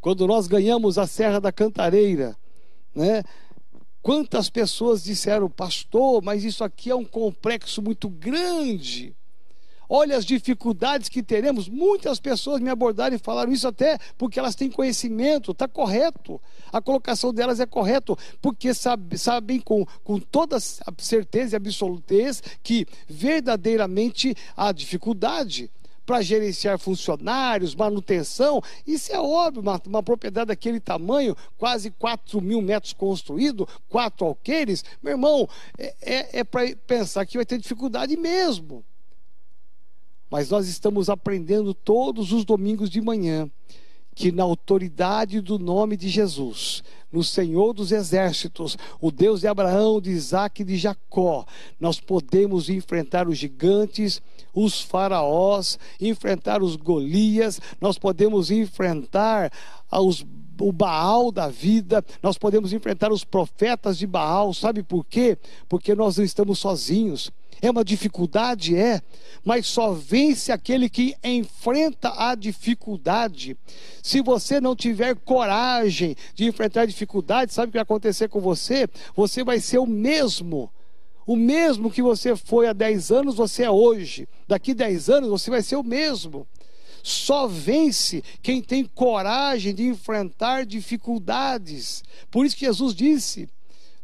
Quando 0.01 0.27
nós 0.27 0.47
ganhamos 0.47 0.99
a 0.99 1.07
Serra 1.07 1.41
da 1.41 1.53
Cantareira, 1.53 2.37
né? 2.95 3.23
Quantas 4.03 4.51
pessoas 4.51 5.05
disseram, 5.05 5.49
pastor, 5.49 6.21
mas 6.23 6.43
isso 6.43 6.65
aqui 6.65 6.91
é 6.91 6.95
um 6.95 7.05
complexo 7.05 7.81
muito 7.81 8.09
grande. 8.09 9.15
Olha 9.89 10.17
as 10.17 10.25
dificuldades 10.25 11.09
que 11.09 11.23
teremos. 11.23 11.69
Muitas 11.69 12.19
pessoas 12.21 12.61
me 12.61 12.71
abordaram 12.71 13.15
e 13.15 13.19
falaram 13.19 13.53
isso 13.53 13.69
até 13.69 13.99
porque 14.17 14.39
elas 14.39 14.55
têm 14.55 14.71
conhecimento, 14.71 15.53
está 15.53 15.69
correto. 15.69 16.41
A 16.73 16.81
colocação 16.81 17.33
delas 17.33 17.61
é 17.61 17.67
correta, 17.67 18.17
porque 18.41 18.73
sabe, 18.73 19.19
sabem 19.19 19.61
com, 19.61 19.85
com 20.03 20.19
toda 20.19 20.59
certeza 20.61 21.57
e 21.57 21.59
absolutez 21.59 22.43
que 22.63 22.87
verdadeiramente 23.09 24.35
há 24.57 24.73
dificuldade 24.73 25.71
para 26.05 26.23
gerenciar 26.23 26.79
funcionários, 26.79 27.75
manutenção. 27.75 28.63
Isso 28.87 29.13
é 29.13 29.21
óbvio, 29.21 29.63
uma, 29.63 29.81
uma, 29.87 30.03
propriedade 30.03 30.49
daquele 30.49 30.81
tamanho, 30.81 31.37
quase 31.57 31.91
4 31.91 32.41
mil 32.41 32.61
metros 32.61 32.93
construído, 32.93 33.69
quatro 33.89 34.27
alqueires, 34.27 34.85
meu 35.03 35.13
irmão, 35.13 35.49
é, 35.79 35.95
é, 36.01 36.41
é 36.41 36.45
para 36.45 36.75
pensar 36.87 37.25
que 37.27 37.37
vai 37.37 37.47
ter 37.47 37.59
dificuldade 37.59 38.17
mesmo. 38.17 38.85
Mas 40.33 40.49
nós 40.49 40.67
estamos 40.67 41.11
aprendendo 41.11 41.75
todos 41.75 42.33
os 42.33 42.43
domingos 42.43 42.89
de 42.89 43.03
manhã 43.03 43.51
que 44.15 44.33
na 44.33 44.43
autoridade 44.43 45.43
do 45.43 45.59
nome 45.59 45.95
de 45.95 46.09
Jesus, 46.09 46.83
no 47.13 47.23
Senhor 47.23 47.75
dos 47.75 47.93
Exércitos, 47.93 48.79
o 48.99 49.11
Deus 49.11 49.43
de 49.43 49.47
Abraão, 49.47 50.01
de 50.01 50.11
Isaac 50.11 50.63
e 50.63 50.65
de 50.65 50.79
Jacó, 50.79 51.45
nós 51.79 52.01
podemos 52.01 52.71
enfrentar 52.71 53.29
os 53.29 53.37
gigantes, 53.37 54.23
os 54.55 54.81
faraós, 54.81 55.79
enfrentar 56.01 56.63
os 56.63 56.77
Golias, 56.77 57.61
nós 57.79 57.99
podemos 57.99 58.51
enfrentar 58.51 59.53
os 59.91 60.25
o 60.59 60.73
Baal 60.73 61.31
da 61.33 61.49
vida, 61.49 62.05
nós 62.23 62.39
podemos 62.39 62.73
enfrentar 62.73 63.13
os 63.13 63.25
profetas 63.25 63.99
de 63.99 64.07
Baal, 64.07 64.55
sabe 64.55 64.83
por 64.83 65.05
quê? 65.05 65.37
Porque 65.69 65.95
nós 65.95 66.17
não 66.17 66.25
estamos 66.25 66.59
sozinhos. 66.59 67.31
É 67.63 67.71
uma 67.71 67.85
dificuldade? 67.85 68.77
É, 68.77 69.01
mas 69.45 69.69
só 69.69 69.93
vence 69.93 70.51
aquele 70.51 70.89
que 70.89 71.15
enfrenta 71.23 72.13
a 72.17 72.35
dificuldade. 72.35 73.57
Se 74.03 74.21
você 74.21 74.61
não 74.61 74.75
tiver 74.75 75.15
coragem 75.15 76.17
de 76.35 76.45
enfrentar 76.45 76.83
a 76.83 76.87
dificuldade, 76.87 77.55
sabe 77.55 77.69
o 77.69 77.71
que 77.71 77.79
vai 77.79 77.83
acontecer 77.83 78.29
com 78.29 78.41
você? 78.41 78.89
Você 79.15 79.45
vai 79.45 79.61
ser 79.61 79.79
o 79.79 79.87
mesmo. 79.87 80.69
O 81.25 81.37
mesmo 81.37 81.89
que 81.89 82.03
você 82.03 82.35
foi 82.35 82.67
há 82.67 82.73
10 82.73 83.13
anos, 83.13 83.37
você 83.37 83.63
é 83.63 83.71
hoje. 83.71 84.29
Daqui 84.49 84.75
10 84.75 85.09
anos, 85.09 85.31
você 85.31 85.49
vai 85.49 85.63
ser 85.63 85.77
o 85.77 85.85
mesmo. 85.85 86.45
Só 87.01 87.47
vence 87.47 88.25
quem 88.43 88.61
tem 88.61 88.85
coragem 88.85 89.73
de 89.73 89.87
enfrentar 89.87 90.67
dificuldades. 90.67 92.03
Por 92.29 92.45
isso 92.45 92.57
que 92.57 92.67
Jesus 92.67 92.93
disse: 92.93 93.49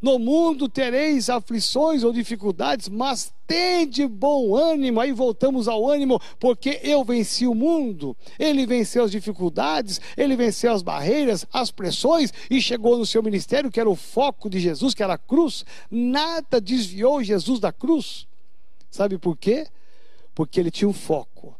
no 0.00 0.18
mundo 0.18 0.68
tereis 0.68 1.28
aflições 1.28 2.04
ou 2.04 2.12
dificuldades, 2.12 2.88
mas 2.88 3.32
tende 3.46 4.06
bom 4.06 4.54
ânimo. 4.54 5.00
Aí 5.00 5.12
voltamos 5.12 5.66
ao 5.66 5.88
ânimo, 5.88 6.20
porque 6.38 6.80
eu 6.82 7.04
venci 7.04 7.46
o 7.46 7.54
mundo. 7.54 8.16
Ele 8.38 8.66
venceu 8.66 9.04
as 9.04 9.10
dificuldades, 9.10 10.00
ele 10.16 10.36
venceu 10.36 10.72
as 10.72 10.82
barreiras, 10.82 11.46
as 11.52 11.70
pressões 11.70 12.32
e 12.50 12.60
chegou 12.60 12.96
no 12.96 13.06
seu 13.06 13.22
ministério, 13.22 13.70
que 13.70 13.80
era 13.80 13.90
o 13.90 13.96
foco 13.96 14.48
de 14.48 14.60
Jesus, 14.60 14.94
que 14.94 15.02
era 15.02 15.14
a 15.14 15.18
cruz. 15.18 15.64
Nada 15.90 16.60
desviou 16.60 17.22
Jesus 17.22 17.58
da 17.58 17.72
cruz. 17.72 18.26
Sabe 18.90 19.18
por 19.18 19.36
quê? 19.36 19.66
Porque 20.34 20.60
ele 20.60 20.70
tinha 20.70 20.88
um 20.88 20.92
foco. 20.92 21.56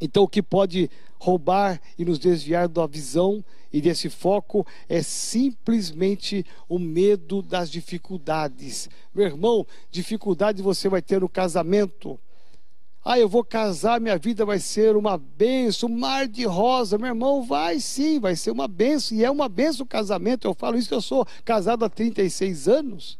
Então, 0.00 0.22
o 0.22 0.28
que 0.28 0.42
pode 0.42 0.90
roubar 1.18 1.80
e 1.98 2.04
nos 2.04 2.18
desviar 2.18 2.68
da 2.68 2.86
visão 2.86 3.44
e 3.72 3.80
desse 3.80 4.08
foco 4.08 4.66
é 4.88 5.02
simplesmente 5.02 6.44
o 6.68 6.78
medo 6.78 7.42
das 7.42 7.70
dificuldades. 7.70 8.88
Meu 9.14 9.26
irmão, 9.26 9.66
dificuldade 9.90 10.62
você 10.62 10.88
vai 10.88 11.02
ter 11.02 11.20
no 11.20 11.28
casamento. 11.28 12.18
Ah, 13.04 13.18
eu 13.18 13.28
vou 13.28 13.44
casar, 13.44 14.00
minha 14.00 14.18
vida 14.18 14.44
vai 14.44 14.58
ser 14.58 14.96
uma 14.96 15.16
benção, 15.16 15.88
um 15.88 15.98
mar 15.98 16.26
de 16.26 16.44
rosa. 16.44 16.98
Meu 16.98 17.08
irmão, 17.08 17.42
vai 17.42 17.80
sim, 17.80 18.18
vai 18.18 18.36
ser 18.36 18.50
uma 18.50 18.68
benção. 18.68 19.16
E 19.16 19.24
é 19.24 19.30
uma 19.30 19.48
benção 19.48 19.84
o 19.84 19.88
casamento. 19.88 20.46
Eu 20.46 20.54
falo 20.54 20.76
isso 20.76 20.92
eu 20.92 21.00
sou 21.00 21.26
casado 21.44 21.84
há 21.84 21.88
36 21.88 22.68
anos. 22.68 23.18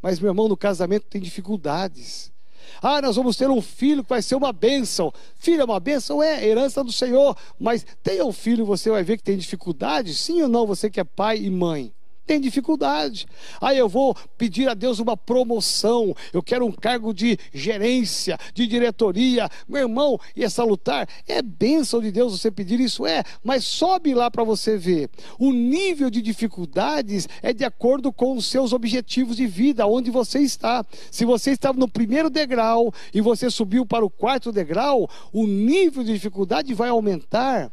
Mas, 0.00 0.18
meu 0.18 0.30
irmão, 0.30 0.48
no 0.48 0.56
casamento 0.56 1.06
tem 1.06 1.20
dificuldades. 1.20 2.31
Ah, 2.80 3.00
nós 3.02 3.16
vamos 3.16 3.36
ter 3.36 3.48
um 3.50 3.60
filho 3.60 4.02
que 4.02 4.10
vai 4.10 4.22
ser 4.22 4.34
uma 4.34 4.52
bênção. 4.52 5.12
Filho 5.38 5.62
é 5.62 5.64
uma 5.64 5.80
bênção? 5.80 6.22
É, 6.22 6.46
herança 6.46 6.82
do 6.82 6.92
Senhor. 6.92 7.36
Mas 7.58 7.84
tenha 8.02 8.24
um 8.24 8.32
filho, 8.32 8.64
você 8.64 8.90
vai 8.90 9.02
ver 9.02 9.16
que 9.16 9.22
tem 9.22 9.36
dificuldade? 9.36 10.14
Sim 10.14 10.42
ou 10.42 10.48
não, 10.48 10.66
você 10.66 10.90
que 10.90 11.00
é 11.00 11.04
pai 11.04 11.38
e 11.38 11.50
mãe? 11.50 11.92
Tem 12.26 12.40
dificuldade. 12.40 13.26
Aí 13.60 13.78
eu 13.78 13.88
vou 13.88 14.14
pedir 14.36 14.68
a 14.68 14.74
Deus 14.74 14.98
uma 14.98 15.16
promoção, 15.16 16.14
eu 16.32 16.42
quero 16.42 16.66
um 16.66 16.72
cargo 16.72 17.12
de 17.12 17.38
gerência, 17.52 18.38
de 18.54 18.66
diretoria. 18.66 19.48
Meu 19.68 19.82
irmão, 19.82 20.18
e 20.36 20.44
essa 20.44 20.64
lutar 20.64 21.08
é 21.26 21.42
bênção 21.42 22.00
de 22.00 22.10
Deus 22.10 22.38
você 22.38 22.50
pedir 22.50 22.80
isso, 22.80 23.06
é, 23.06 23.22
mas 23.42 23.64
sobe 23.64 24.14
lá 24.14 24.30
para 24.30 24.44
você 24.44 24.76
ver. 24.76 25.10
O 25.38 25.52
nível 25.52 26.10
de 26.10 26.22
dificuldades 26.22 27.28
é 27.42 27.52
de 27.52 27.64
acordo 27.64 28.12
com 28.12 28.36
os 28.36 28.46
seus 28.46 28.72
objetivos 28.72 29.36
de 29.36 29.46
vida, 29.46 29.86
onde 29.86 30.10
você 30.10 30.38
está. 30.38 30.84
Se 31.10 31.24
você 31.24 31.50
estava 31.50 31.78
no 31.78 31.88
primeiro 31.88 32.30
degrau 32.30 32.92
e 33.12 33.20
você 33.20 33.50
subiu 33.50 33.84
para 33.84 34.04
o 34.04 34.10
quarto 34.10 34.52
degrau, 34.52 35.08
o 35.32 35.46
nível 35.46 36.04
de 36.04 36.12
dificuldade 36.12 36.72
vai 36.74 36.88
aumentar. 36.88 37.72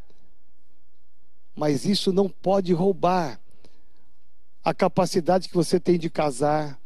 Mas 1.55 1.85
isso 1.85 2.13
não 2.13 2.29
pode 2.29 2.73
roubar 2.73 3.39
a 4.63 4.73
capacidade 4.73 5.47
que 5.47 5.55
você 5.55 5.79
tem 5.79 5.97
de 5.97 6.09
casar, 6.09 6.79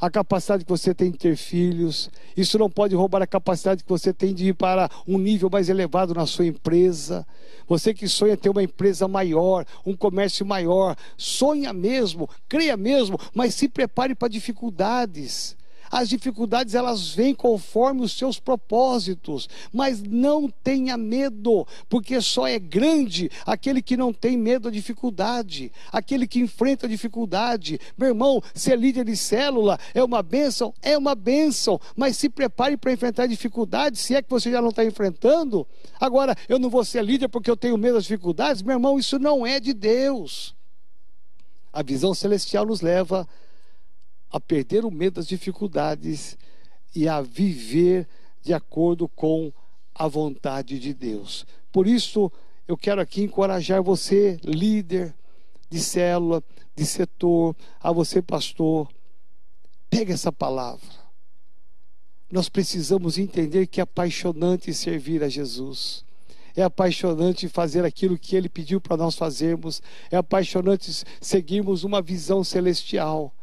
a 0.00 0.10
capacidade 0.10 0.64
que 0.64 0.70
você 0.70 0.94
tem 0.94 1.10
de 1.10 1.18
ter 1.18 1.36
filhos. 1.36 2.10
Isso 2.36 2.58
não 2.58 2.68
pode 2.68 2.94
roubar 2.94 3.22
a 3.22 3.26
capacidade 3.26 3.82
que 3.82 3.88
você 3.88 4.12
tem 4.12 4.34
de 4.34 4.48
ir 4.48 4.54
para 4.54 4.90
um 5.06 5.18
nível 5.18 5.48
mais 5.50 5.68
elevado 5.68 6.14
na 6.14 6.26
sua 6.26 6.46
empresa. 6.46 7.26
Você 7.66 7.94
que 7.94 8.06
sonha 8.06 8.36
ter 8.36 8.50
uma 8.50 8.62
empresa 8.62 9.08
maior, 9.08 9.64
um 9.86 9.96
comércio 9.96 10.44
maior, 10.44 10.96
sonha 11.16 11.72
mesmo, 11.72 12.28
creia 12.48 12.76
mesmo, 12.76 13.18
mas 13.34 13.54
se 13.54 13.68
prepare 13.68 14.14
para 14.14 14.28
dificuldades. 14.28 15.56
As 15.94 16.08
dificuldades 16.08 16.74
elas 16.74 17.14
vêm 17.14 17.32
conforme 17.32 18.02
os 18.02 18.18
seus 18.18 18.40
propósitos, 18.40 19.48
mas 19.72 20.02
não 20.02 20.50
tenha 20.50 20.96
medo, 20.96 21.64
porque 21.88 22.20
só 22.20 22.48
é 22.48 22.58
grande 22.58 23.30
aquele 23.46 23.80
que 23.80 23.96
não 23.96 24.12
tem 24.12 24.36
medo 24.36 24.64
da 24.64 24.70
dificuldade, 24.70 25.70
aquele 25.92 26.26
que 26.26 26.40
enfrenta 26.40 26.86
a 26.86 26.88
dificuldade. 26.88 27.78
Meu 27.96 28.08
irmão, 28.08 28.42
ser 28.52 28.76
líder 28.76 29.04
de 29.04 29.16
célula 29.16 29.78
é 29.94 30.02
uma 30.02 30.20
bênção, 30.20 30.74
é 30.82 30.98
uma 30.98 31.14
bênção, 31.14 31.80
mas 31.94 32.16
se 32.16 32.28
prepare 32.28 32.76
para 32.76 32.92
enfrentar 32.92 33.28
dificuldades, 33.28 34.00
se 34.00 34.16
é 34.16 34.20
que 34.20 34.28
você 34.28 34.50
já 34.50 34.60
não 34.60 34.70
está 34.70 34.84
enfrentando. 34.84 35.64
Agora, 36.00 36.34
eu 36.48 36.58
não 36.58 36.68
vou 36.68 36.84
ser 36.84 37.04
líder 37.04 37.28
porque 37.28 37.48
eu 37.48 37.56
tenho 37.56 37.78
medo 37.78 37.94
das 37.94 38.02
dificuldades, 38.02 38.62
meu 38.62 38.74
irmão, 38.74 38.98
isso 38.98 39.16
não 39.20 39.46
é 39.46 39.60
de 39.60 39.72
Deus. 39.72 40.56
A 41.72 41.84
visão 41.84 42.12
celestial 42.14 42.66
nos 42.66 42.80
leva 42.80 43.20
a 43.20 43.43
perder 44.40 44.84
o 44.84 44.90
medo 44.90 45.14
das 45.14 45.28
dificuldades 45.28 46.36
e 46.94 47.08
a 47.08 47.20
viver 47.20 48.08
de 48.42 48.52
acordo 48.52 49.08
com 49.08 49.52
a 49.94 50.08
vontade 50.08 50.78
de 50.78 50.92
Deus. 50.92 51.46
Por 51.72 51.86
isso, 51.86 52.30
eu 52.66 52.76
quero 52.76 53.00
aqui 53.00 53.22
encorajar 53.22 53.82
você, 53.82 54.38
líder 54.42 55.14
de 55.70 55.80
célula, 55.80 56.42
de 56.74 56.84
setor, 56.84 57.56
a 57.80 57.92
você, 57.92 58.20
pastor. 58.22 58.88
Pega 59.88 60.12
essa 60.12 60.32
palavra. 60.32 61.04
Nós 62.30 62.48
precisamos 62.48 63.18
entender 63.18 63.66
que 63.66 63.80
é 63.80 63.82
apaixonante 63.82 64.74
servir 64.74 65.22
a 65.22 65.28
Jesus. 65.28 66.04
É 66.56 66.62
apaixonante 66.62 67.48
fazer 67.48 67.84
aquilo 67.84 68.18
que 68.18 68.36
ele 68.36 68.48
pediu 68.48 68.80
para 68.80 68.96
nós 68.96 69.14
fazermos. 69.14 69.82
É 70.10 70.16
apaixonante 70.16 71.04
seguirmos 71.20 71.84
uma 71.84 72.00
visão 72.00 72.42
celestial, 72.44 73.34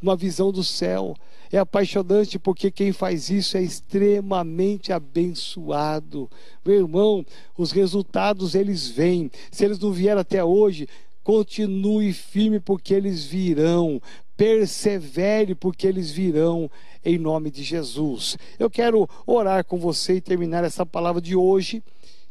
uma 0.00 0.16
visão 0.16 0.52
do 0.52 0.62
céu. 0.64 1.14
É 1.50 1.58
apaixonante 1.58 2.38
porque 2.38 2.70
quem 2.70 2.92
faz 2.92 3.30
isso 3.30 3.56
é 3.56 3.62
extremamente 3.62 4.92
abençoado. 4.92 6.28
Meu 6.64 6.76
irmão, 6.76 7.24
os 7.56 7.70
resultados 7.70 8.54
eles 8.54 8.88
vêm. 8.88 9.30
Se 9.50 9.64
eles 9.64 9.78
não 9.78 9.92
vieram 9.92 10.20
até 10.20 10.42
hoje, 10.42 10.88
continue 11.22 12.12
firme 12.12 12.58
porque 12.58 12.94
eles 12.94 13.24
virão. 13.24 14.00
Persevere 14.36 15.54
porque 15.54 15.86
eles 15.86 16.10
virão 16.10 16.70
em 17.04 17.16
nome 17.16 17.50
de 17.50 17.62
Jesus. 17.62 18.36
Eu 18.58 18.68
quero 18.68 19.08
orar 19.24 19.64
com 19.64 19.78
você 19.78 20.16
e 20.16 20.20
terminar 20.20 20.64
essa 20.64 20.84
palavra 20.84 21.22
de 21.22 21.36
hoje, 21.36 21.82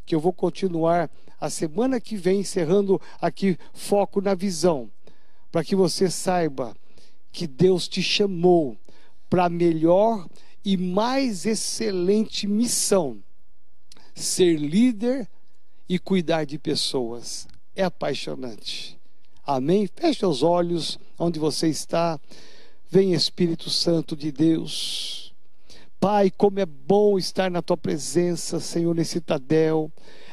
que 0.06 0.14
eu 0.14 0.20
vou 0.20 0.34
continuar 0.34 1.10
a 1.40 1.50
semana 1.50 2.00
que 2.00 2.16
vem 2.16 2.42
encerrando 2.42 3.02
aqui 3.22 3.58
foco 3.74 4.22
na 4.22 4.36
visão, 4.36 4.90
para 5.52 5.64
que 5.64 5.76
você 5.76 6.10
saiba 6.10 6.76
que 7.36 7.46
Deus 7.46 7.86
te 7.86 8.02
chamou 8.02 8.78
para 9.30 9.46
a 9.46 9.50
melhor 9.50 10.26
e 10.64 10.78
mais 10.78 11.46
excelente 11.46 12.48
missão: 12.48 13.18
ser 14.16 14.58
líder 14.58 15.28
e 15.88 16.00
cuidar 16.00 16.46
de 16.46 16.58
pessoas. 16.58 17.46
É 17.76 17.84
apaixonante. 17.84 18.98
Amém? 19.46 19.88
Feche 19.94 20.26
os 20.26 20.42
olhos 20.42 20.98
onde 21.20 21.38
você 21.38 21.68
está. 21.68 22.18
Vem 22.90 23.14
Espírito 23.14 23.70
Santo 23.70 24.16
de 24.16 24.32
Deus. 24.32 25.34
Pai, 26.00 26.32
como 26.32 26.60
é 26.60 26.66
bom 26.66 27.18
estar 27.18 27.52
na 27.52 27.62
tua 27.62 27.76
presença, 27.76 28.62
Senhor, 28.62 28.96
nesse 28.96 29.20
Tadel. 29.20 29.92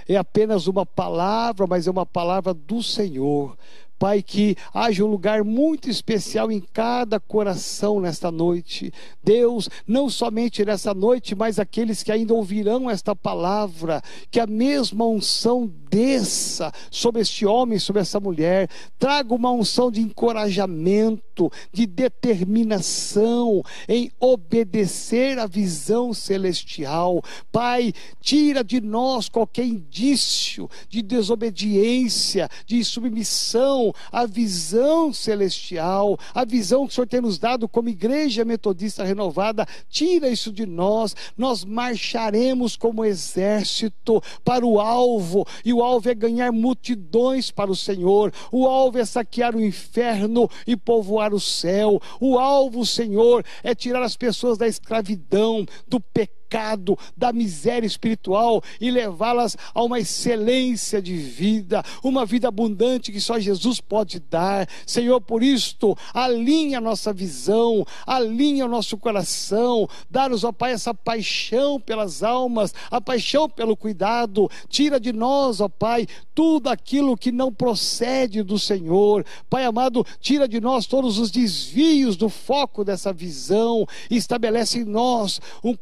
É 0.08 0.16
apenas 0.16 0.68
uma 0.68 0.86
palavra, 0.86 1.66
mas 1.66 1.88
é 1.88 1.90
uma 1.90 2.06
palavra 2.06 2.54
do 2.54 2.80
Senhor. 2.80 3.58
Pai, 4.02 4.20
que 4.20 4.56
haja 4.74 5.04
um 5.04 5.06
lugar 5.06 5.44
muito 5.44 5.88
especial 5.88 6.50
em 6.50 6.58
cada 6.58 7.20
coração 7.20 8.00
nesta 8.00 8.32
noite. 8.32 8.92
Deus, 9.22 9.68
não 9.86 10.10
somente 10.10 10.64
nessa 10.64 10.92
noite, 10.92 11.36
mas 11.36 11.60
aqueles 11.60 12.02
que 12.02 12.10
ainda 12.10 12.34
ouvirão 12.34 12.90
esta 12.90 13.14
palavra, 13.14 14.02
que 14.28 14.40
a 14.40 14.46
mesma 14.48 15.06
unção 15.06 15.72
desça 15.88 16.72
sobre 16.90 17.20
este 17.20 17.46
homem, 17.46 17.78
sobre 17.78 18.02
essa 18.02 18.18
mulher, 18.18 18.68
traga 18.98 19.32
uma 19.34 19.52
unção 19.52 19.88
de 19.88 20.00
encorajamento, 20.00 21.52
de 21.72 21.86
determinação 21.86 23.62
em 23.86 24.10
obedecer 24.18 25.38
à 25.38 25.46
visão 25.46 26.12
celestial. 26.12 27.22
Pai, 27.52 27.92
tira 28.20 28.64
de 28.64 28.80
nós 28.80 29.28
qualquer 29.28 29.66
indício 29.66 30.68
de 30.88 31.02
desobediência, 31.02 32.48
de 32.66 32.82
submissão 32.82 33.91
à 34.10 34.26
visão 34.26 35.12
celestial, 35.12 36.18
a 36.34 36.44
visão 36.44 36.86
que 36.86 36.92
o 36.92 36.94
Senhor 36.94 37.06
tem 37.06 37.20
nos 37.20 37.38
dado 37.38 37.68
como 37.68 37.88
igreja 37.88 38.44
metodista 38.44 39.04
renovada. 39.04 39.66
Tira 39.88 40.28
isso 40.28 40.52
de 40.52 40.66
nós, 40.66 41.14
nós 41.36 41.64
marcharemos 41.64 42.76
como 42.76 43.04
exército 43.04 44.22
para 44.44 44.66
o 44.66 44.80
alvo 44.80 45.46
e 45.64 45.72
o 45.72 45.82
alvo 45.82 46.08
é 46.08 46.14
ganhar 46.14 46.52
multidões 46.52 47.50
para 47.50 47.70
o 47.70 47.76
Senhor, 47.76 48.32
o 48.50 48.66
alvo 48.66 48.98
é 48.98 49.04
saquear 49.04 49.54
o 49.54 49.64
inferno 49.64 50.48
e 50.66 50.76
povoar 50.76 51.34
o 51.34 51.40
céu, 51.40 52.00
o 52.20 52.38
alvo, 52.38 52.84
Senhor, 52.84 53.44
é 53.62 53.74
tirar 53.74 54.02
as 54.02 54.16
pessoas 54.16 54.58
da 54.58 54.66
escravidão, 54.66 55.66
do 55.86 56.00
pecado 56.00 56.41
pecado, 56.52 56.98
da 57.16 57.32
miséria 57.32 57.86
espiritual 57.86 58.62
e 58.78 58.90
levá-las 58.90 59.56
a 59.74 59.82
uma 59.82 59.98
excelência 59.98 61.00
de 61.00 61.16
vida, 61.16 61.82
uma 62.04 62.26
vida 62.26 62.48
abundante 62.48 63.10
que 63.10 63.20
só 63.20 63.38
Jesus 63.38 63.80
pode 63.80 64.20
dar. 64.20 64.68
Senhor, 64.86 65.18
por 65.22 65.42
isto, 65.42 65.96
alinha 66.12 66.76
a 66.76 66.80
nossa 66.80 67.10
visão, 67.10 67.86
alinha 68.06 68.66
o 68.66 68.68
nosso 68.68 68.98
coração, 68.98 69.88
dá-nos, 70.10 70.44
ó 70.44 70.52
Pai, 70.52 70.72
essa 70.72 70.92
paixão 70.92 71.80
pelas 71.80 72.22
almas, 72.22 72.74
a 72.90 73.00
paixão 73.00 73.48
pelo 73.48 73.74
cuidado, 73.74 74.50
tira 74.68 75.00
de 75.00 75.12
nós, 75.12 75.58
ó 75.60 75.70
Pai, 75.70 76.06
tudo 76.34 76.68
aquilo 76.68 77.16
que 77.16 77.32
não 77.32 77.50
procede 77.50 78.42
do 78.42 78.58
Senhor. 78.58 79.24
Pai 79.48 79.64
amado, 79.64 80.04
tira 80.20 80.46
de 80.46 80.60
nós 80.60 80.84
todos 80.84 81.18
os 81.18 81.30
desvios 81.30 82.14
do 82.14 82.28
foco 82.28 82.84
dessa 82.84 83.10
visão 83.10 83.86
estabelece 84.10 84.80
em 84.80 84.84
nós 84.84 85.40
um 85.64 85.74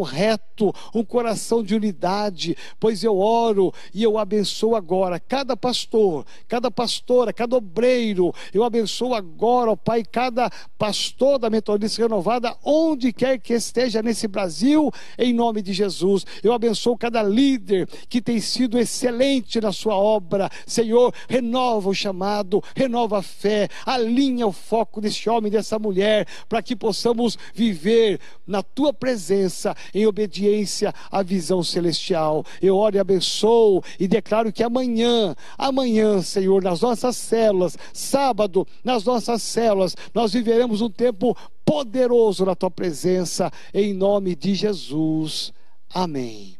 coração 0.00 0.20
reto, 0.20 0.74
um 0.94 1.04
coração 1.04 1.62
de 1.62 1.74
unidade, 1.74 2.56
pois 2.78 3.02
eu 3.02 3.18
oro 3.18 3.72
e 3.94 4.02
eu 4.02 4.18
abençoo 4.18 4.74
agora 4.76 5.18
cada 5.18 5.56
pastor, 5.56 6.24
cada 6.48 6.70
pastora, 6.70 7.32
cada 7.32 7.56
obreiro, 7.56 8.34
eu 8.52 8.64
abençoo 8.64 9.14
agora, 9.14 9.70
ó 9.70 9.76
Pai, 9.76 10.02
cada 10.04 10.50
pastor 10.78 11.38
da 11.38 11.50
Metodista 11.50 12.02
Renovada, 12.02 12.56
onde 12.64 13.12
quer 13.12 13.38
que 13.38 13.54
esteja 13.54 14.02
nesse 14.02 14.28
Brasil, 14.28 14.90
em 15.18 15.32
nome 15.32 15.62
de 15.62 15.72
Jesus. 15.72 16.26
Eu 16.42 16.52
abençoo 16.52 16.96
cada 16.96 17.22
líder 17.22 17.88
que 18.08 18.20
tem 18.20 18.40
sido 18.40 18.78
excelente 18.78 19.60
na 19.60 19.72
sua 19.72 19.94
obra. 19.94 20.50
Senhor, 20.66 21.14
renova 21.28 21.88
o 21.88 21.94
chamado, 21.94 22.62
renova 22.74 23.18
a 23.18 23.22
fé, 23.22 23.68
alinha 23.86 24.46
o 24.46 24.52
foco 24.52 25.00
desse 25.00 25.28
homem, 25.28 25.50
dessa 25.50 25.78
mulher, 25.78 26.26
para 26.48 26.62
que 26.62 26.76
possamos 26.76 27.38
viver 27.54 28.20
na 28.46 28.62
tua 28.62 28.92
presença 28.92 29.74
em 29.94 30.06
obediência 30.06 30.94
à 31.10 31.22
visão 31.22 31.62
celestial. 31.62 32.44
Eu 32.60 32.76
oro 32.76 32.96
e 32.96 32.98
abençoo 32.98 33.82
e 33.98 34.08
declaro 34.08 34.52
que 34.52 34.62
amanhã, 34.62 35.34
amanhã, 35.56 36.22
Senhor, 36.22 36.62
nas 36.62 36.80
nossas 36.80 37.16
células, 37.16 37.76
sábado, 37.92 38.66
nas 38.82 39.04
nossas 39.04 39.42
células, 39.42 39.96
nós 40.14 40.32
viveremos 40.32 40.80
um 40.80 40.90
tempo 40.90 41.36
poderoso 41.64 42.44
na 42.44 42.54
tua 42.54 42.70
presença, 42.70 43.50
em 43.72 43.94
nome 43.94 44.34
de 44.34 44.54
Jesus. 44.54 45.52
Amém. 45.92 46.56